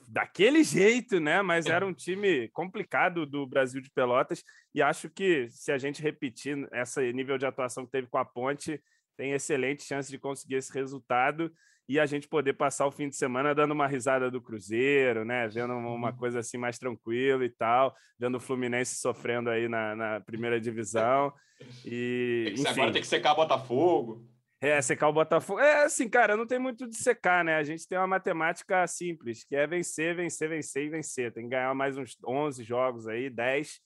[0.06, 1.40] daquele jeito, né?
[1.40, 4.42] Mas era um time complicado do Brasil de Pelotas.
[4.74, 8.24] E acho que se a gente repetir esse nível de atuação que teve com a
[8.24, 8.82] Ponte,
[9.16, 11.50] tem excelente chance de conseguir esse resultado
[11.88, 15.46] e a gente poder passar o fim de semana dando uma risada do Cruzeiro, né?
[15.48, 16.16] Vendo uma uhum.
[16.16, 21.32] coisa assim mais tranquila e tal, vendo o Fluminense sofrendo aí na, na primeira divisão.
[21.84, 24.26] E, agora tem que secar Botafogo.
[24.60, 25.60] É, secar o Botafogo.
[25.60, 27.56] É assim, cara, não tem muito de secar, né?
[27.56, 31.32] A gente tem uma matemática simples, que é vencer, vencer, vencer e vencer.
[31.32, 33.78] Tem que ganhar mais uns 11 jogos aí, 10.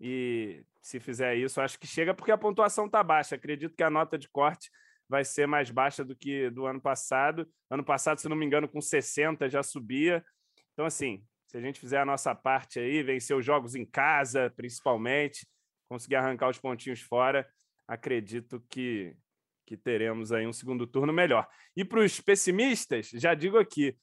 [0.00, 3.34] E se fizer isso, acho que chega porque a pontuação tá baixa.
[3.34, 4.70] Acredito que a nota de corte
[5.08, 7.48] vai ser mais baixa do que do ano passado.
[7.70, 10.24] Ano passado, se não me engano, com 60 já subia.
[10.72, 14.52] Então, assim, se a gente fizer a nossa parte aí, vencer os jogos em casa,
[14.56, 15.46] principalmente,
[15.88, 17.48] conseguir arrancar os pontinhos fora,
[17.86, 19.14] acredito que,
[19.66, 21.46] que teremos aí um segundo turno melhor.
[21.76, 23.96] E para os pessimistas, já digo aqui,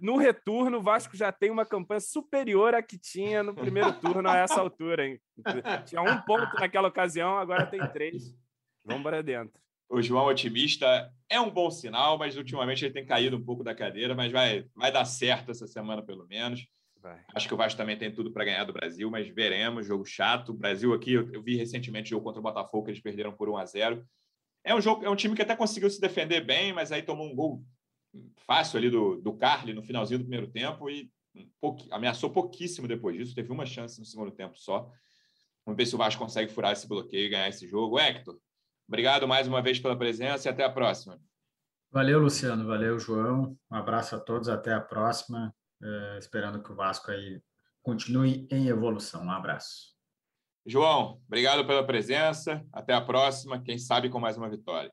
[0.00, 4.28] no retorno, o Vasco já tem uma campanha superior à que tinha no primeiro turno
[4.28, 5.06] a essa altura.
[5.06, 5.20] Hein?
[5.86, 8.36] Tinha um ponto naquela ocasião, agora tem três.
[8.84, 13.36] Vamos para dentro o João otimista é um bom sinal, mas ultimamente ele tem caído
[13.36, 16.66] um pouco da cadeira, mas vai, vai dar certo essa semana pelo menos.
[17.00, 17.22] Vai.
[17.34, 19.86] Acho que o Vasco também tem tudo para ganhar do Brasil, mas veremos.
[19.86, 20.50] Jogo chato.
[20.50, 23.32] O Brasil aqui, eu, eu vi recentemente o jogo contra o Botafogo, que eles perderam
[23.32, 24.06] por 1 a 0
[24.64, 27.26] É um jogo, é um time que até conseguiu se defender bem, mas aí tomou
[27.30, 27.62] um gol
[28.46, 31.10] fácil ali do, do Carly no finalzinho do primeiro tempo e
[31.90, 33.34] ameaçou pouquíssimo depois disso.
[33.34, 34.90] Teve uma chance no segundo tempo só.
[35.66, 37.98] Vamos ver se o Vasco consegue furar esse bloqueio e ganhar esse jogo.
[37.98, 38.38] Hector,
[38.86, 41.18] Obrigado mais uma vez pela presença e até a próxima.
[41.90, 42.66] Valeu, Luciano.
[42.66, 43.56] Valeu, João.
[43.70, 44.48] Um abraço a todos.
[44.48, 45.54] Até a próxima.
[45.82, 47.40] É, esperando que o Vasco aí
[47.82, 49.24] continue em evolução.
[49.24, 49.94] Um abraço.
[50.66, 52.66] João, obrigado pela presença.
[52.72, 53.62] Até a próxima.
[53.62, 54.92] Quem sabe com mais uma vitória.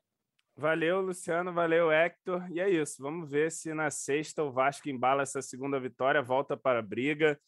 [0.56, 1.52] Valeu, Luciano.
[1.52, 2.46] Valeu, Hector.
[2.50, 3.02] E é isso.
[3.02, 7.40] Vamos ver se na sexta o Vasco embala essa segunda vitória, volta para a briga,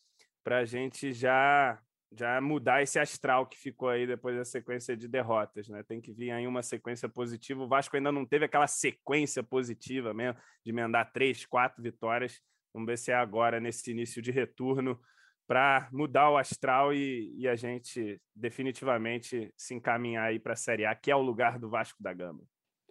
[0.42, 1.78] para a gente já
[2.16, 5.82] já mudar esse astral que ficou aí depois da sequência de derrotas, né?
[5.82, 7.62] Tem que vir aí uma sequência positiva.
[7.62, 12.40] O Vasco ainda não teve aquela sequência positiva mesmo, de emendar três, quatro vitórias.
[12.72, 14.98] Vamos ver se é agora, nesse início de retorno,
[15.46, 20.86] para mudar o astral e, e, a gente definitivamente se encaminhar aí para a Série
[20.86, 22.42] A, que é o lugar do Vasco da Gama.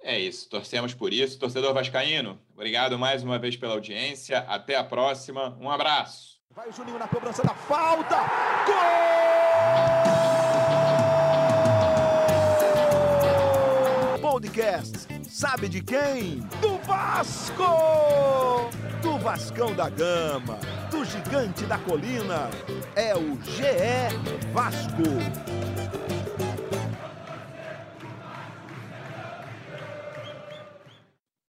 [0.01, 1.39] É isso, torcemos por isso.
[1.39, 4.39] Torcedor Vascaíno, obrigado mais uma vez pela audiência.
[4.39, 5.57] Até a próxima.
[5.59, 6.42] Um abraço.
[6.55, 8.15] Vai o Juninho na cobrança da falta.
[8.67, 8.73] Gol!
[14.21, 15.07] Podcast.
[15.27, 16.41] Sabe de quem?
[16.61, 18.69] Do Vasco!
[19.01, 20.59] Do Vascão da Gama,
[20.91, 22.51] do Gigante da Colina.
[22.95, 24.11] É o GE
[24.53, 25.52] Vasco.